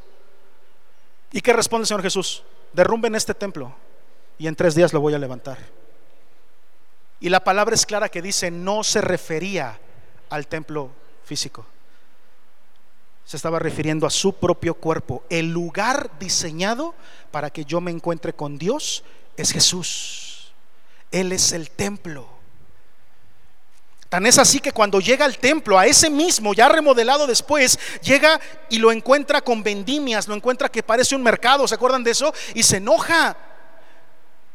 [1.31, 2.41] ¿Y qué responde el Señor Jesús?
[2.73, 3.75] Derrumben este templo
[4.37, 5.57] y en tres días lo voy a levantar.
[7.19, 9.79] Y la palabra es clara que dice, no se refería
[10.29, 10.91] al templo
[11.23, 11.65] físico.
[13.25, 15.23] Se estaba refiriendo a su propio cuerpo.
[15.29, 16.93] El lugar diseñado
[17.31, 19.03] para que yo me encuentre con Dios
[19.35, 20.53] es Jesús.
[21.11, 22.37] Él es el templo.
[24.09, 28.39] Tan es así que cuando llega al templo, a ese mismo, ya remodelado después, llega
[28.69, 32.33] y lo encuentra con vendimias, lo encuentra que parece un mercado, ¿se acuerdan de eso?
[32.53, 33.35] Y se enoja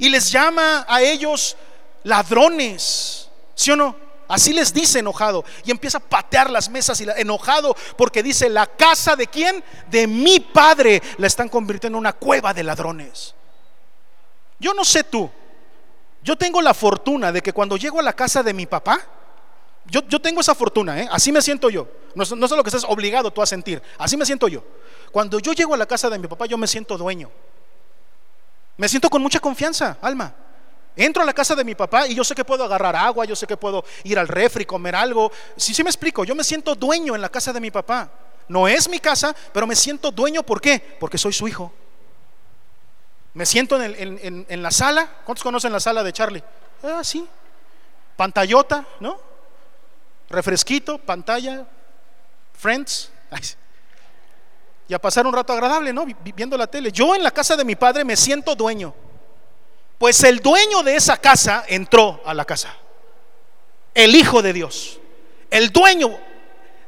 [0.02, 1.56] y les llama a ellos
[2.02, 3.94] ladrones, ¿sí o no?
[4.26, 8.66] Así les dice enojado y empieza a patear las mesas y enojado porque dice, la
[8.66, 9.62] casa de quién?
[9.88, 13.36] De mi padre la están convirtiendo en una cueva de ladrones.
[14.58, 15.30] Yo no sé tú,
[16.24, 19.06] yo tengo la fortuna de que cuando llego a la casa de mi papá,
[19.84, 21.08] yo, yo tengo esa fortuna, ¿eh?
[21.12, 21.86] así me siento yo.
[22.16, 24.64] No, no sé lo que estás obligado tú a sentir, así me siento yo.
[25.12, 27.30] Cuando yo llego a la casa de mi papá, yo me siento dueño.
[28.76, 30.34] Me siento con mucha confianza, alma.
[30.94, 33.34] Entro a la casa de mi papá y yo sé que puedo agarrar agua, yo
[33.34, 35.32] sé que puedo ir al refri, comer algo.
[35.56, 38.10] Si sí, me explico, yo me siento dueño en la casa de mi papá.
[38.48, 40.96] No es mi casa, pero me siento dueño, ¿por qué?
[41.00, 41.72] Porque soy su hijo.
[43.34, 45.08] Me siento en, en la sala.
[45.24, 46.44] ¿Cuántos conocen la sala de Charlie?
[46.82, 47.26] Ah, sí.
[48.16, 49.18] Pantallota, ¿no?
[50.28, 51.66] Refresquito, pantalla,
[52.52, 53.10] friends
[54.88, 56.04] y a pasar un rato agradable, ¿no?
[56.34, 56.90] Viendo la tele.
[56.92, 58.94] Yo en la casa de mi padre me siento dueño.
[59.98, 62.74] Pues el dueño de esa casa entró a la casa.
[63.94, 64.98] El Hijo de Dios.
[65.50, 66.18] El dueño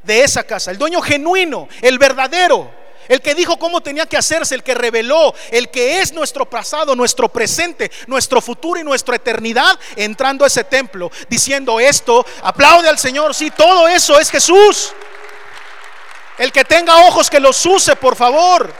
[0.03, 0.71] de esa casa.
[0.71, 1.69] El dueño genuino.
[1.81, 2.71] El verdadero.
[3.07, 4.57] El que dijo cómo tenía que hacerse.
[4.57, 5.33] El que reveló.
[5.53, 9.79] El que es nuestro pasado, nuestro presente, nuestro futuro y nuestra eternidad.
[9.95, 11.11] Entrando a ese templo.
[11.29, 12.27] Diciendo esto.
[12.43, 13.33] Aplaude al Señor.
[13.35, 14.93] Sí, todo eso es Jesús.
[16.39, 18.73] El que tenga ojos que los use, por favor.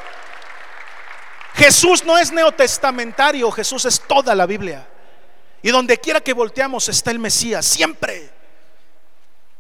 [1.55, 4.87] Jesús no es neotestamentario, Jesús es toda la Biblia.
[5.63, 8.31] Y donde quiera que volteamos está el Mesías, siempre.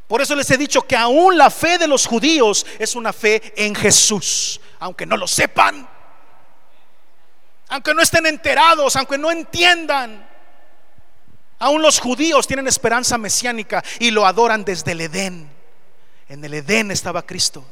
[0.09, 3.55] Por eso les he dicho que aún la fe de los judíos es una fe
[3.57, 5.89] en Jesús, aunque no lo sepan,
[7.69, 10.29] aunque no estén enterados, aunque no entiendan.
[11.59, 15.51] Aún los judíos tienen esperanza mesiánica y lo adoran desde el Edén.
[16.29, 17.65] En el Edén estaba Cristo.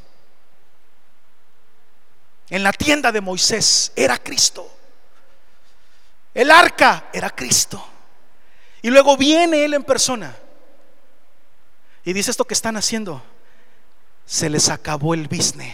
[2.53, 4.71] En la tienda de Moisés era Cristo.
[6.35, 7.83] El arca era Cristo.
[8.83, 10.37] Y luego viene Él en persona.
[12.05, 13.23] Y dice esto que están haciendo.
[14.27, 15.73] Se les acabó el business.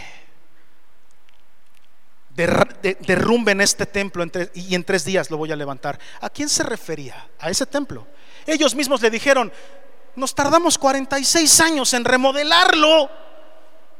[2.34, 4.24] derrumben este templo
[4.54, 6.00] y en tres días lo voy a levantar.
[6.22, 7.28] ¿A quién se refería?
[7.40, 8.06] A ese templo.
[8.46, 9.52] Ellos mismos le dijeron,
[10.16, 13.10] nos tardamos 46 años en remodelarlo.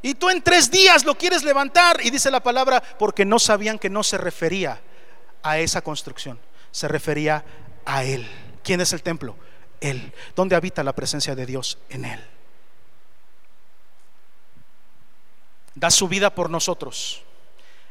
[0.02, 2.00] Y tú en tres días lo quieres levantar.
[2.02, 4.80] Y dice la palabra, porque no sabían que no se refería
[5.42, 6.38] a esa construcción,
[6.70, 7.44] se refería
[7.84, 8.28] a Él.
[8.62, 9.36] ¿Quién es el templo?
[9.80, 10.12] Él.
[10.34, 11.78] ¿Dónde habita la presencia de Dios?
[11.88, 12.20] En Él.
[15.74, 17.22] Da su vida por nosotros.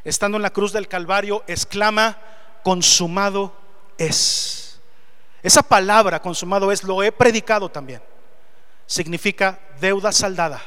[0.04, 2.18] Estando en la cruz del Calvario, exclama,
[2.64, 3.54] consumado
[3.98, 4.80] es.
[5.42, 8.02] Esa palabra, consumado es, lo he predicado también.
[8.86, 10.62] Significa deuda saldada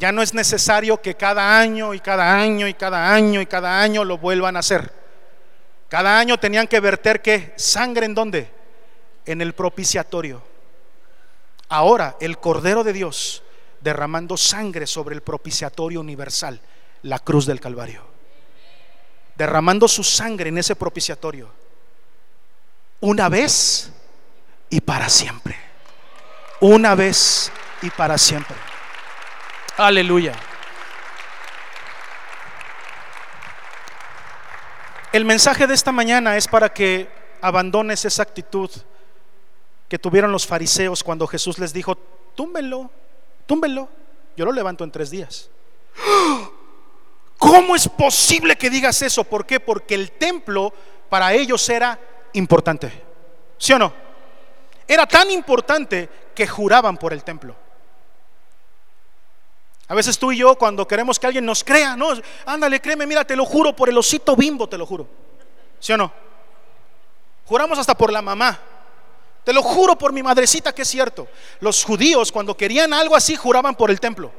[0.00, 3.82] ya no es necesario que cada año y cada año y cada año y cada
[3.82, 4.90] año lo vuelvan a hacer.
[5.90, 8.50] Cada año tenían que verter que sangre en dónde?
[9.26, 10.42] En el propiciatorio.
[11.68, 13.42] Ahora el Cordero de Dios
[13.82, 16.58] derramando sangre sobre el propiciatorio universal,
[17.02, 18.02] la cruz del Calvario.
[19.36, 21.50] Derramando su sangre en ese propiciatorio.
[23.00, 23.92] Una vez
[24.70, 25.58] y para siempre.
[26.60, 28.69] Una vez y para siempre.
[29.80, 30.34] Aleluya.
[35.10, 37.08] El mensaje de esta mañana es para que
[37.40, 38.70] abandones esa actitud
[39.88, 41.96] que tuvieron los fariseos cuando Jesús les dijo,
[42.34, 42.90] túmbenlo,
[43.46, 43.88] túmbenlo,
[44.36, 45.48] yo lo levanto en tres días.
[47.38, 49.24] ¿Cómo es posible que digas eso?
[49.24, 49.60] ¿Por qué?
[49.60, 50.74] Porque el templo
[51.08, 51.98] para ellos era
[52.34, 52.92] importante.
[53.56, 53.94] ¿Sí o no?
[54.86, 57.69] Era tan importante que juraban por el templo.
[59.90, 62.10] A veces tú y yo cuando queremos que alguien nos crea, no,
[62.46, 65.08] ándale, créeme, mira, te lo juro por el osito bimbo, te lo juro.
[65.80, 66.12] ¿Sí o no?
[67.44, 68.56] Juramos hasta por la mamá.
[69.42, 71.26] Te lo juro por mi madrecita que es cierto.
[71.58, 74.30] Los judíos cuando querían algo así juraban por el templo.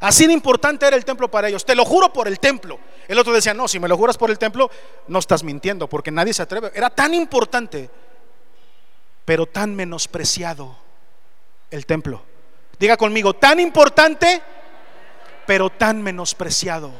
[0.00, 1.64] Así de importante era el templo para ellos.
[1.64, 2.78] Te lo juro por el templo.
[3.08, 4.70] El otro decía, no, si me lo juras por el templo,
[5.08, 6.72] no estás mintiendo, porque nadie se atreve.
[6.74, 7.88] Era tan importante,
[9.24, 10.76] pero tan menospreciado
[11.70, 12.31] el templo.
[12.82, 14.42] Diga conmigo, tan importante,
[15.46, 16.90] pero tan menospreciado.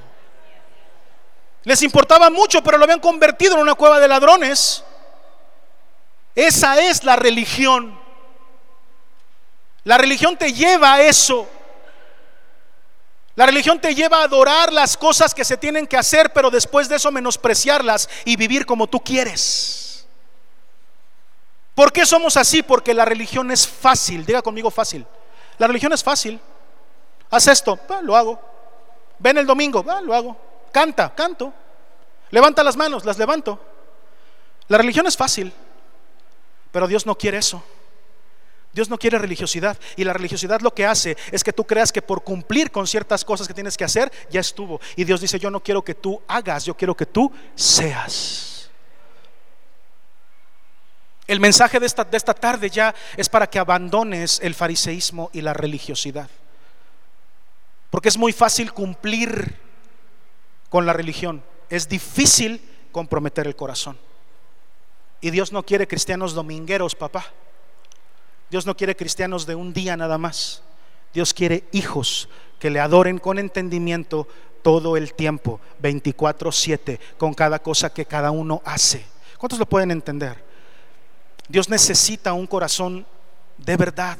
[1.65, 4.85] Les importaba mucho, pero lo habían convertido en una cueva de ladrones.
[6.37, 7.99] Esa es la religión.
[9.83, 11.49] La religión te lleva a eso.
[13.35, 16.89] La religión te lleva a adorar las cosas que se tienen que hacer, pero después
[16.89, 20.07] de eso menospreciarlas y vivir como tú quieres.
[21.75, 22.63] ¿Por qué somos así?
[22.63, 24.25] Porque la religión es fácil.
[24.25, 25.05] Diga conmigo fácil.
[25.59, 26.41] La religión es fácil.
[27.31, 28.41] Haz esto, lo hago.
[29.19, 30.37] Ven el domingo, lo hago.
[30.73, 31.53] Canta, canto.
[32.31, 33.61] Levanta las manos, las levanto.
[34.69, 35.53] La religión es fácil,
[36.71, 37.63] pero Dios no quiere eso.
[38.73, 39.79] Dios no quiere religiosidad.
[39.97, 43.25] Y la religiosidad lo que hace es que tú creas que por cumplir con ciertas
[43.25, 44.81] cosas que tienes que hacer, ya estuvo.
[44.97, 48.52] Y Dios dice, yo no quiero que tú hagas, yo quiero que tú seas.
[51.33, 55.41] El mensaje de esta, de esta tarde ya es para que abandones el fariseísmo y
[55.41, 56.29] la religiosidad.
[57.89, 59.57] Porque es muy fácil cumplir
[60.69, 61.43] con la religión.
[61.71, 62.61] Es difícil
[62.93, 63.97] comprometer el corazón.
[65.23, 67.25] Y Dios no quiere cristianos domingueros, papá.
[68.51, 70.63] Dios no quiere cristianos de un día nada más.
[71.15, 72.29] Dios quiere hijos
[72.59, 74.29] que le adoren con entendimiento
[74.61, 79.07] todo el tiempo, 24/7, con cada cosa que cada uno hace.
[79.39, 80.52] ¿Cuántos lo pueden entender?
[81.49, 83.07] Dios necesita un corazón
[83.59, 84.19] de verdad,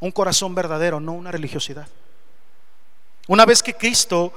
[0.00, 1.88] un corazón verdadero, no una religiosidad.
[3.26, 4.32] Una vez que Cristo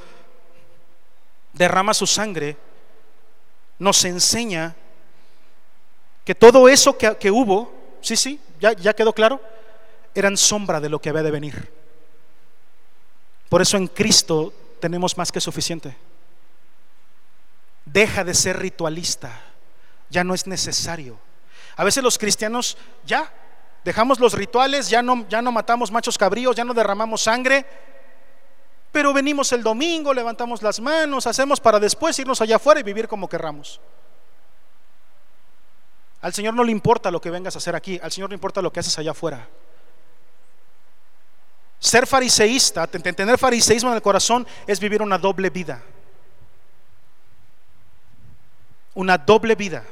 [1.53, 2.57] derrama su sangre,
[3.79, 4.75] nos enseña
[6.25, 9.41] que todo eso que, hubo, sí, sí, ya, ya quedó claro,
[10.13, 11.71] eran sombra de lo que había de venir.
[13.49, 15.95] Por eso en Cristo tenemos más que suficiente.
[17.85, 19.50] Deja de ser ritualista
[20.11, 21.17] ya no es necesario.
[21.75, 23.33] A veces los cristianos ya
[23.83, 27.65] dejamos los rituales, ya no, ya no matamos machos cabríos, ya no derramamos sangre,
[28.91, 33.07] pero venimos el domingo, levantamos las manos, hacemos para después irnos allá afuera y vivir
[33.07, 33.79] como querramos.
[36.21, 38.61] Al Señor no le importa lo que vengas a hacer aquí, al Señor le importa
[38.61, 39.47] lo que haces allá afuera.
[41.79, 45.81] Ser fariseísta, tener fariseísmo en el corazón es vivir una doble vida.
[48.93, 49.83] Una doble vida.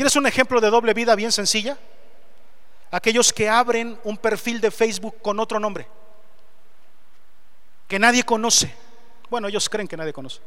[0.00, 1.76] ¿Quieres un ejemplo de doble vida bien sencilla?
[2.90, 5.86] Aquellos que abren un perfil de Facebook con otro nombre,
[7.86, 8.74] que nadie conoce.
[9.28, 10.40] Bueno, ellos creen que nadie conoce.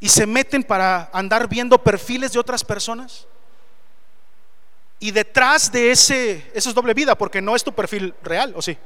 [0.00, 3.28] Y se meten para andar viendo perfiles de otras personas.
[4.98, 8.60] Y detrás de ese, eso es doble vida, porque no es tu perfil real, ¿o
[8.60, 8.76] sí?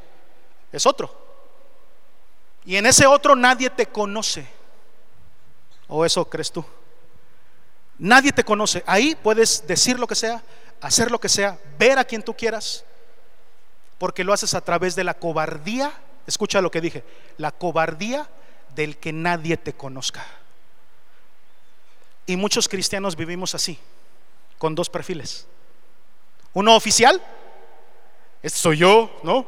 [0.73, 1.11] Es otro.
[2.67, 4.47] Y en ese otro nadie te conoce.
[5.89, 6.63] ¿O eso crees tú?
[7.99, 8.83] Nadie te conoce.
[8.87, 10.43] Ahí puedes decir lo que sea,
[10.81, 12.85] hacer lo que sea, ver a quien tú quieras,
[13.99, 15.93] porque lo haces a través de la cobardía.
[16.27, 17.05] Escucha lo que dije,
[17.39, 18.29] la cobardía
[18.75, 20.25] del que nadie te conozca.
[22.27, 23.79] Y muchos cristianos vivimos así,
[24.59, 25.47] con dos perfiles.
[26.53, 27.23] Uno oficial,
[28.43, 29.47] este soy yo, ¿no?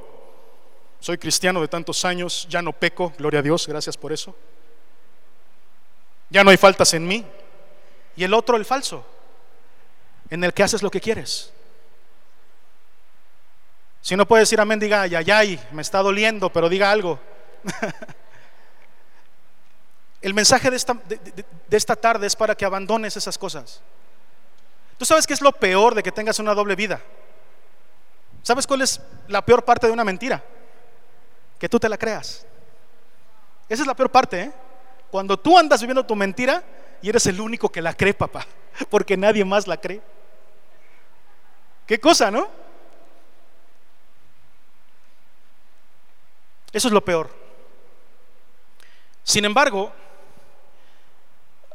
[1.00, 4.34] Soy cristiano de tantos años, ya no peco, gloria a Dios, gracias por eso.
[6.30, 7.24] Ya no hay faltas en mí,
[8.18, 9.06] y el otro el falso,
[10.28, 11.52] en el que haces lo que quieres.
[14.00, 17.20] Si no puedes decir amén, diga ay, ay, me está doliendo, pero diga algo.
[20.20, 23.80] el mensaje de esta, de, esta tarde es para que abandones esas cosas.
[24.98, 27.00] Tú sabes qué es lo peor de que tengas una doble vida.
[28.42, 30.42] ¿Sabes cuál es la peor parte de una mentira?
[31.56, 32.44] Que tú te la creas.
[33.68, 34.40] Esa es la peor parte.
[34.40, 34.52] ¿eh?
[35.08, 36.64] Cuando tú andas viviendo tu mentira
[37.02, 38.46] y eres el único que la cree, papá,
[38.90, 40.00] porque nadie más la cree.
[41.86, 42.48] ¿Qué cosa, no?
[46.72, 47.30] Eso es lo peor.
[49.22, 49.92] Sin embargo,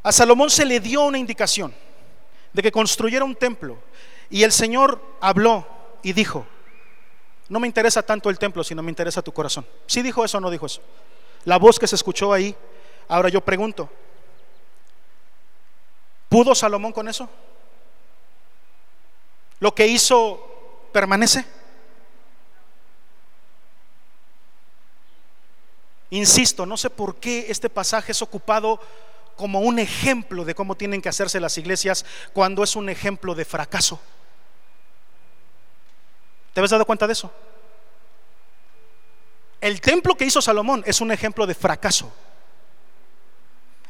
[0.01, 1.73] a Salomón se le dio una indicación
[2.51, 3.77] de que construyera un templo.
[4.29, 5.67] Y el Señor habló
[6.01, 6.45] y dijo,
[7.49, 9.65] no me interesa tanto el templo, sino me interesa tu corazón.
[9.87, 10.81] ¿Sí dijo eso o no dijo eso?
[11.45, 12.55] La voz que se escuchó ahí.
[13.07, 13.89] Ahora yo pregunto,
[16.33, 17.29] ¿pudo Salomón con eso?
[19.59, 21.45] ¿Lo que hizo permanece?
[26.09, 28.81] Insisto, no sé por qué este pasaje es ocupado
[29.35, 32.03] como un ejemplo de cómo tienen que hacerse las iglesias
[32.33, 34.01] cuando es un ejemplo de fracaso.
[36.51, 37.31] ¿Te habías dado cuenta de eso?
[39.61, 42.11] El templo que hizo Salomón es un ejemplo de fracaso.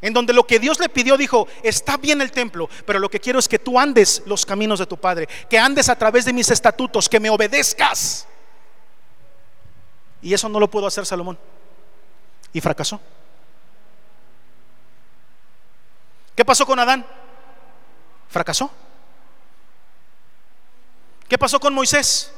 [0.03, 3.21] En donde lo que Dios le pidió dijo, está bien el templo, pero lo que
[3.21, 6.33] quiero es que tú andes los caminos de tu Padre, que andes a través de
[6.33, 8.27] mis estatutos, que me obedezcas.
[10.21, 11.39] Y eso no lo pudo hacer Salomón.
[12.51, 12.99] Y fracasó.
[16.35, 17.05] ¿Qué pasó con Adán?
[18.27, 18.69] Fracasó.
[21.29, 22.29] ¿Qué pasó con Moisés?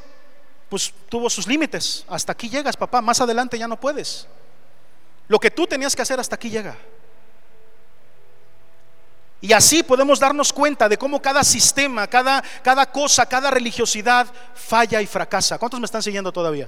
[0.69, 2.05] Pues tuvo sus límites.
[2.09, 3.01] Hasta aquí llegas, papá.
[3.01, 4.27] Más adelante ya no puedes.
[5.27, 6.77] Lo que tú tenías que hacer hasta aquí llega.
[9.45, 14.99] Y así podemos darnos cuenta de cómo cada sistema, cada, cada cosa, cada religiosidad falla
[15.03, 15.59] y fracasa.
[15.59, 16.67] ¿Cuántos me están siguiendo todavía?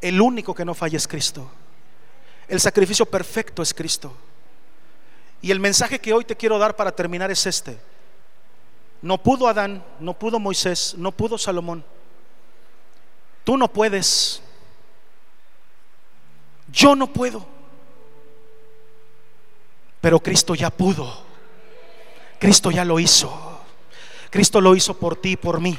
[0.00, 1.50] El único que no falla es Cristo.
[2.46, 4.14] El sacrificio perfecto es Cristo.
[5.42, 7.76] Y el mensaje que hoy te quiero dar para terminar es este.
[9.02, 11.84] No pudo Adán, no pudo Moisés, no pudo Salomón.
[13.42, 14.40] Tú no puedes.
[16.68, 17.44] Yo no puedo.
[20.00, 21.25] Pero Cristo ya pudo.
[22.38, 23.60] Cristo ya lo hizo.
[24.30, 25.78] Cristo lo hizo por ti y por mí.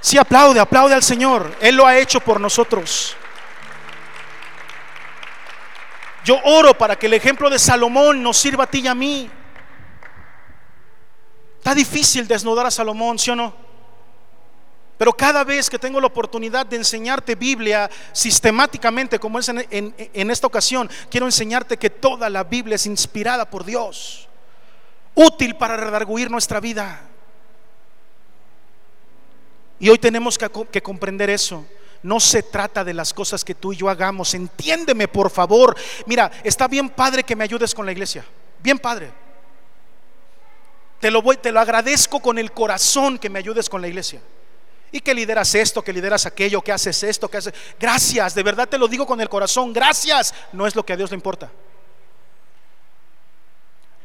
[0.00, 1.56] Si aplaude, aplaude al Señor.
[1.60, 3.16] Él lo ha hecho por nosotros.
[6.24, 9.30] Yo oro para que el ejemplo de Salomón nos sirva a ti y a mí.
[11.58, 13.66] Está difícil desnudar a Salomón, ¿sí o no?
[14.98, 20.46] Pero cada vez que tengo la oportunidad de enseñarte Biblia sistemáticamente, como es en, esta
[20.46, 24.28] ocasión, quiero enseñarte que toda la Biblia es inspirada por Dios,
[25.16, 27.00] útil para redarguir nuestra vida.
[29.80, 31.66] Y hoy tenemos que comprender eso.
[32.02, 34.32] No se trata de las cosas que tú y yo hagamos.
[34.34, 35.76] Entiéndeme, por favor.
[36.06, 38.24] Mira, está bien padre que me ayudes con la iglesia.
[38.62, 39.10] Bien padre.
[41.00, 44.20] Te lo voy, te lo agradezco con el corazón que me ayudes con la iglesia.
[44.92, 47.54] Y que lideras esto, que lideras aquello, que haces esto, que haces.
[47.78, 49.72] Gracias, de verdad te lo digo con el corazón.
[49.72, 50.32] Gracias.
[50.52, 51.50] No es lo que a Dios le importa.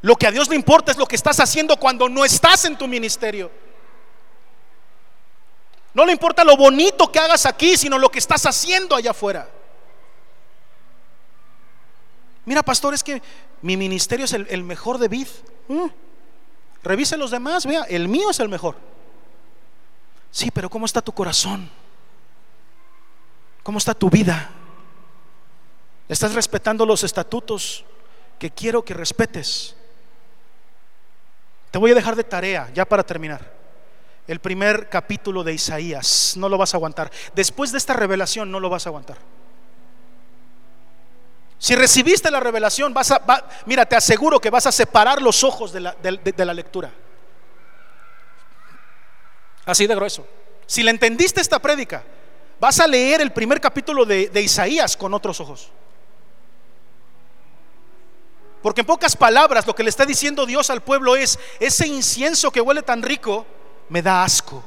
[0.02, 2.78] Lo que a Dios le importa es lo que estás haciendo cuando no estás en
[2.78, 3.52] tu ministerio.
[5.94, 9.48] No le importa lo bonito que hagas aquí, sino lo que estás haciendo allá afuera.
[12.46, 13.22] Mira, pastor, es que
[13.62, 15.28] mi ministerio es el, mejor de vid.
[15.68, 15.88] Mm.
[16.84, 18.76] Revise los demás, vea, el mío es el mejor.
[20.32, 21.70] Sí, pero ¿cómo está tu corazón?
[23.62, 24.50] ¿Cómo está tu vida?
[26.10, 27.86] ¿Estás respetando los estatutos
[28.40, 29.76] que quiero que respetes?
[31.72, 33.62] Te voy a dejar de tarea, ya para terminar
[34.28, 36.34] el primer capítulo de Isaías.
[36.38, 37.12] No lo vas a aguantar.
[37.34, 39.18] Después de esta revelación no lo vas a aguantar.
[41.58, 43.22] Si recibiste la revelación, vas a,
[43.66, 46.92] mira, te aseguro que vas a separar los ojos de la, la lectura.
[49.66, 50.28] Así de grueso.
[50.66, 52.04] Si le entendiste esta prédica,
[52.60, 55.72] vas a leer el primer capítulo de, de Isaías con otros ojos.
[58.62, 62.52] Porque en pocas palabras lo que le está diciendo Dios al pueblo es, ese incienso
[62.52, 63.46] que huele tan rico,
[63.90, 64.64] me da asco.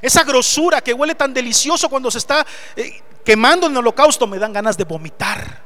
[0.00, 4.38] Esa grosura que huele tan delicioso cuando se está eh, quemando en el holocausto me
[4.38, 5.62] dan ganas de vomitar.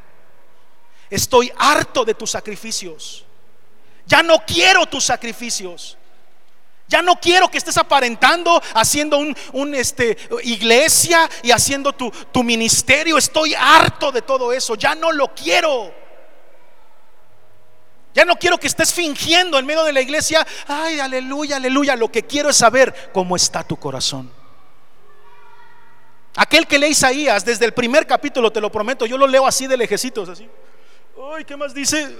[1.10, 3.24] Estoy harto de tus sacrificios.
[4.06, 5.96] Ya no quiero tus sacrificios.
[6.88, 9.18] Ya no quiero que estés aparentando, haciendo
[9.52, 13.18] un, este, iglesia y haciendo tu, tu ministerio.
[13.18, 14.74] Estoy harto de todo eso.
[14.74, 15.92] Ya no lo quiero.
[18.14, 21.94] Ya no quiero que estés fingiendo en medio de la iglesia, ay, aleluya, aleluya.
[21.94, 24.32] Lo que quiero es saber cómo está tu corazón.
[26.34, 29.66] Aquel que lee Isaías desde el primer capítulo, te lo prometo, yo lo leo así
[29.66, 30.48] de lejecitos, así.
[31.34, 32.16] Ay, ¿qué más dice?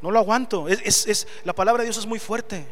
[0.00, 0.68] no lo aguanto.
[0.68, 2.66] Es, la palabra de Dios es muy fuerte.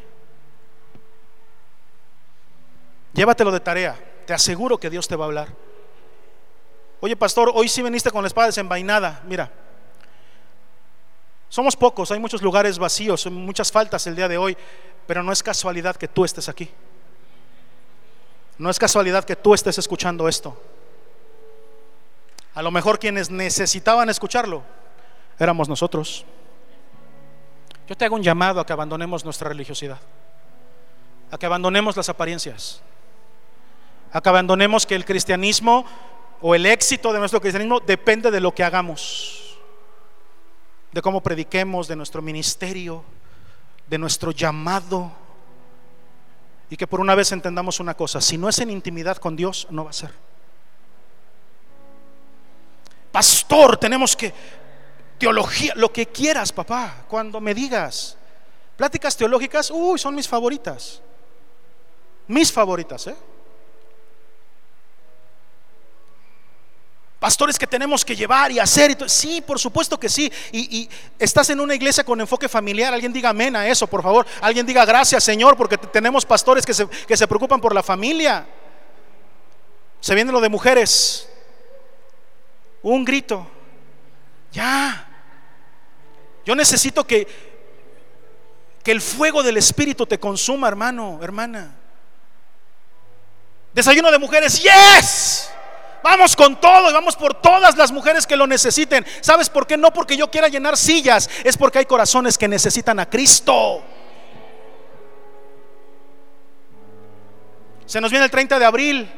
[3.13, 3.97] Llévatelo de tarea.
[4.27, 5.49] Te aseguro que Dios te va a hablar.
[7.01, 9.23] Oye, pastor, hoy sí viniste con la espada desenvainada.
[9.27, 9.51] Mira,
[11.49, 14.57] somos pocos, hay muchos lugares vacíos, muchas faltas el día de hoy,
[15.07, 16.71] pero no es casualidad que tú estés aquí.
[18.57, 20.59] No es casualidad que tú estés escuchando esto.
[22.55, 24.63] A lo mejor quienes necesitaban escucharlo
[25.39, 26.25] éramos nosotros.
[27.89, 29.99] Yo te hago un llamado a que abandonemos nuestra religiosidad,
[31.31, 32.81] a que abandonemos las apariencias,
[34.13, 35.85] a que abandonemos que el cristianismo
[36.41, 39.59] o el éxito de nuestro cristianismo depende de lo que hagamos,
[40.93, 43.05] de cómo prediquemos, de nuestro ministerio,
[43.89, 45.11] de nuestro llamado.
[46.69, 49.67] Y que por una vez entendamos una cosa, si no es en intimidad con Dios,
[49.71, 50.11] no va a ser.
[53.11, 54.33] Pastor, tenemos que
[55.19, 58.17] teología, lo que quieras, papá, cuando me digas.
[58.77, 61.01] Pláticas teológicas, uy, son mis favoritas.
[62.27, 63.17] Mis favoritas, ¿eh?
[67.23, 68.91] Pastores que tenemos que llevar y hacer.
[68.91, 70.29] Y sí, por supuesto que sí.
[70.51, 70.91] Y,
[71.21, 72.93] estás en una iglesia con enfoque familiar.
[72.93, 74.27] Alguien diga amén a eso, por favor.
[74.41, 78.45] Alguien diga gracias, Señor, porque tenemos pastores que se, que se preocupan por la familia.
[80.01, 81.29] Se viene lo de mujeres.
[82.83, 83.47] Un grito.
[84.51, 85.09] Ya.
[86.45, 87.29] Yo necesito que,
[88.83, 91.73] que el fuego del Espíritu te consuma, hermano, hermana.
[93.73, 95.53] Desayuno de mujeres, yes.
[96.03, 99.07] Vamos con todo y vamos por todas las mujeres que lo necesiten.
[99.21, 99.77] ¿Sabes por qué?
[99.77, 103.83] No porque yo quiera llenar sillas, es porque hay corazones que necesitan a Cristo.
[107.87, 109.13] Se nos viene el 30 de abril.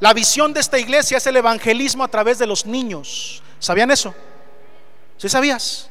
[0.00, 3.42] La visión de esta iglesia es el evangelismo a través de los niños.
[3.58, 4.14] ¿Sabían eso?
[5.16, 5.88] ¿Sí sabías?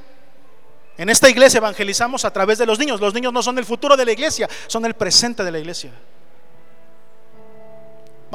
[0.97, 3.01] En esta iglesia evangelizamos a través de los niños.
[3.01, 5.91] Los niños no son el futuro de la iglesia, son el presente de la iglesia.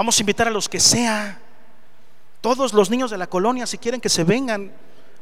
[0.01, 1.39] Vamos a invitar a los que sea.
[2.41, 4.73] Todos los niños de la colonia, si quieren que se vengan,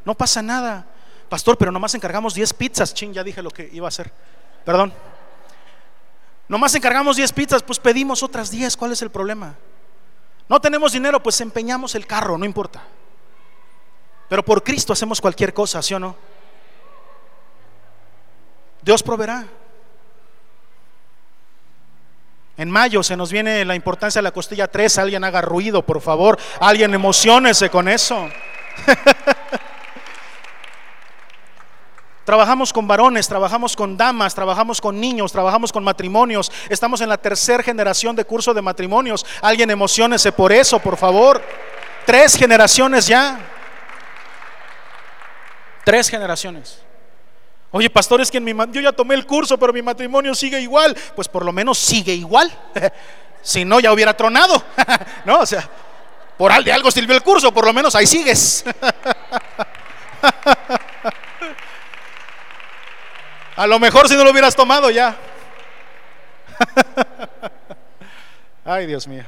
[0.04, 0.86] no pasa nada.
[1.28, 2.94] Pastor, pero nomás encargamos 10 pizzas.
[2.94, 4.12] Chin, ya dije lo que iba a hacer.
[4.64, 4.92] Perdón.
[6.46, 8.76] Nomás encargamos 10 pizzas, pues pedimos otras 10.
[8.76, 9.56] ¿Cuál es el problema?
[10.48, 12.80] No tenemos dinero, pues empeñamos el carro, no importa.
[14.28, 16.14] Pero por Cristo hacemos cualquier cosa, ¿sí o no?
[18.82, 19.44] Dios proveerá.
[22.58, 24.98] En mayo se nos viene la importancia de la costilla 3.
[24.98, 26.36] Alguien haga ruido, por favor.
[26.60, 28.28] Alguien emocionese con eso.
[32.24, 36.52] Trabajamos con varones, trabajamos con damas, trabajamos con niños, trabajamos con matrimonios.
[36.68, 39.24] Estamos en la tercera generación de curso de matrimonios.
[39.40, 41.40] Alguien emocionese por eso, por favor.
[42.04, 43.40] Tres generaciones ya.
[45.84, 46.82] Tres generaciones.
[47.70, 50.96] Oye, pastor, es que mi, yo ya tomé el curso, pero mi matrimonio sigue igual.
[51.14, 52.50] Pues por lo menos sigue igual.
[53.42, 54.62] si no, ya hubiera tronado.
[55.24, 55.68] no, o sea,
[56.36, 58.64] por al de algo sirvió el curso, por lo menos ahí sigues.
[63.56, 65.16] A lo mejor si no lo hubieras tomado ya.
[68.64, 69.24] Ay, Dios mío.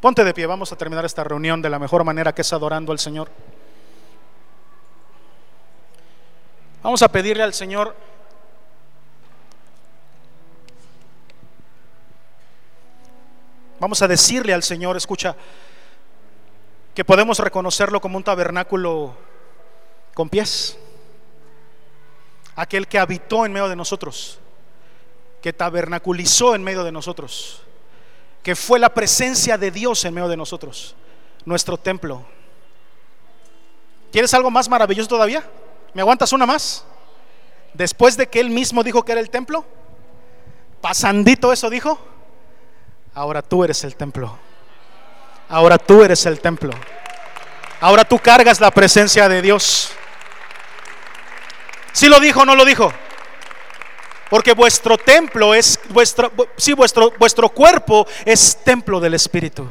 [0.00, 2.92] Ponte de pie, vamos a terminar esta reunión de la mejor manera que es adorando
[2.92, 3.28] al Señor.
[6.84, 7.96] Vamos a pedirle al Señor
[13.80, 15.36] Vamos a decirle al Señor, escucha,
[16.94, 19.14] que podemos reconocerlo como un tabernáculo
[20.14, 20.78] con pies.
[22.56, 24.38] Aquel que habitó en medio de nosotros,
[25.42, 27.62] que tabernaculizó en medio de nosotros,
[28.42, 30.94] que fue la presencia de Dios en medio de nosotros,
[31.44, 32.24] nuestro templo.
[34.12, 35.44] ¿Quieres algo más maravilloso todavía?
[35.94, 36.84] ¿Me aguantas una más?
[37.72, 39.64] Después de que él mismo dijo que era el templo,
[40.80, 41.98] pasandito eso dijo,
[43.14, 44.38] ahora tú eres el templo.
[45.48, 46.72] Ahora tú eres el templo.
[47.80, 49.92] Ahora tú cargas la presencia de Dios.
[51.92, 52.92] Si ¿Sí lo dijo o no lo dijo?
[54.30, 59.68] Porque vuestro templo es vuestro sí vuestro vuestro cuerpo es templo del espíritu.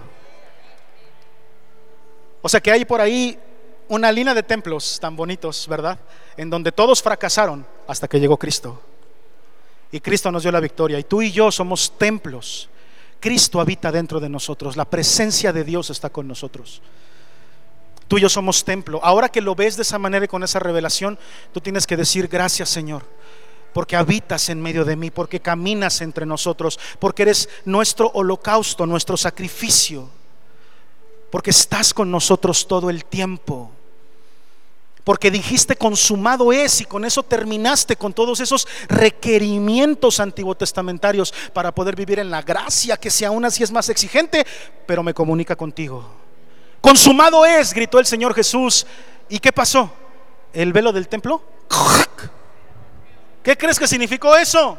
[2.42, 3.38] O sea que hay por ahí
[3.94, 6.00] una línea de templos tan bonitos, ¿verdad?
[6.36, 8.82] En donde todos fracasaron hasta que llegó Cristo.
[9.92, 10.98] Y Cristo nos dio la victoria.
[11.00, 12.70] Y tú y yo somos templos.
[13.20, 14.76] Cristo habita dentro de nosotros.
[14.76, 16.82] La presencia de Dios está con nosotros.
[18.08, 19.00] Tú y yo somos templo.
[19.04, 21.20] Ahora que lo ves de esa manera y con esa revelación,
[21.52, 23.04] tú tienes que decir gracias Señor.
[23.74, 29.18] Porque habitas en medio de mí, porque caminas entre nosotros, porque eres nuestro holocausto, nuestro
[29.18, 30.10] sacrificio
[31.34, 33.72] porque estás con nosotros todo el tiempo.
[35.04, 41.74] Porque dijiste consumado es y con eso terminaste con todos esos requerimientos antiguo testamentarios para
[41.74, 44.46] poder vivir en la gracia que si aún así es más exigente,
[44.86, 46.06] pero me comunica contigo.
[46.80, 48.86] Consumado es, gritó el Señor Jesús.
[49.30, 49.92] ¿Y qué pasó?
[50.54, 51.42] ¿El velo del templo?
[53.44, 54.78] ¿Qué crees que significó eso?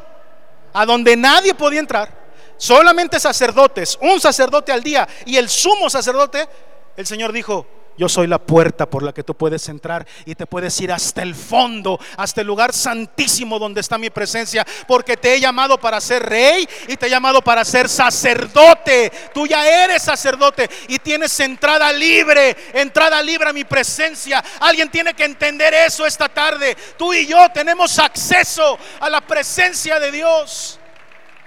[0.73, 2.25] A donde nadie podía entrar
[2.57, 6.47] solamente sacerdotes, un sacerdote al día y el sumo sacerdote
[6.95, 10.45] El Señor dijo, yo soy la puerta por la que tú puedes entrar y te
[10.45, 15.33] puedes ir hasta el fondo, hasta el lugar santísimo donde está mi presencia, porque te
[15.33, 19.11] he llamado para ser rey y te he llamado para ser sacerdote.
[19.33, 24.43] Tú ya eres sacerdote y tienes entrada libre, entrada libre a mi presencia.
[24.59, 26.75] Alguien tiene que entender eso esta tarde.
[26.97, 30.79] Tú y yo tenemos acceso a la presencia de Dios.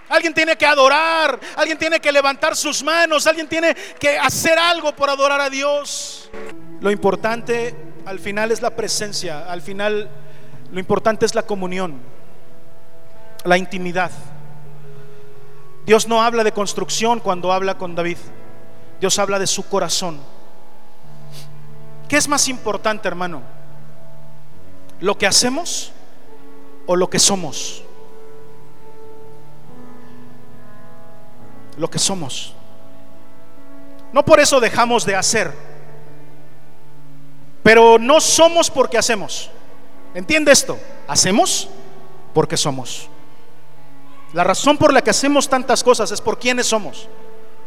[0.09, 4.95] Alguien tiene que adorar, alguien tiene que levantar sus manos, alguien tiene que hacer algo
[4.95, 6.31] por adorar a Dios.
[6.81, 7.75] Lo importante
[8.07, 10.09] al final es la presencia, al final
[10.73, 12.01] lo importante es la comunión,
[13.45, 14.11] la intimidad.
[15.85, 18.19] Dios no habla de construcción cuando habla con David,
[19.01, 20.21] Dios habla de su corazón.
[22.09, 23.43] ¿Qué es más importante, hermano?
[25.01, 25.93] ¿Lo que hacemos
[26.87, 27.85] o lo que somos?
[31.79, 32.55] Lo que somos.
[34.13, 35.53] No por eso dejamos de hacer,
[37.63, 39.51] pero no somos porque hacemos.
[40.15, 40.79] ¿Entiende esto?
[41.07, 41.69] Hacemos
[42.35, 43.09] porque somos.
[44.33, 47.09] La razón por la que hacemos tantas cosas es por quienes somos.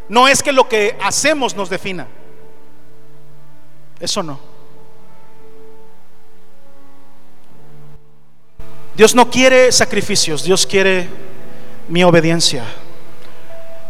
[0.10, 2.08] No es que lo que hacemos nos defina.
[4.00, 4.40] Eso no.
[8.96, 11.08] Dios no quiere sacrificios, Dios quiere
[11.88, 12.66] mi obediencia.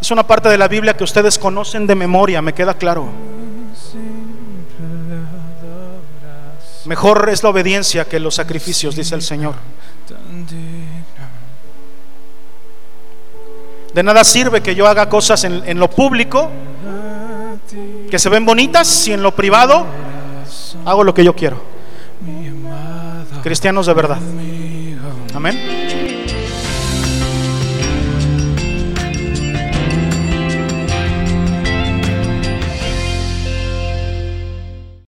[0.01, 3.07] Es una parte de la Biblia que ustedes conocen de memoria, me queda claro.
[6.85, 9.53] Mejor es la obediencia que los sacrificios, dice el Señor.
[13.93, 16.49] De nada sirve que yo haga cosas en, lo público
[18.09, 19.85] que se ven bonitas si en lo privado
[20.83, 21.61] hago lo que yo quiero.
[23.43, 24.17] Cristianos de verdad.
[25.35, 25.90] Amén.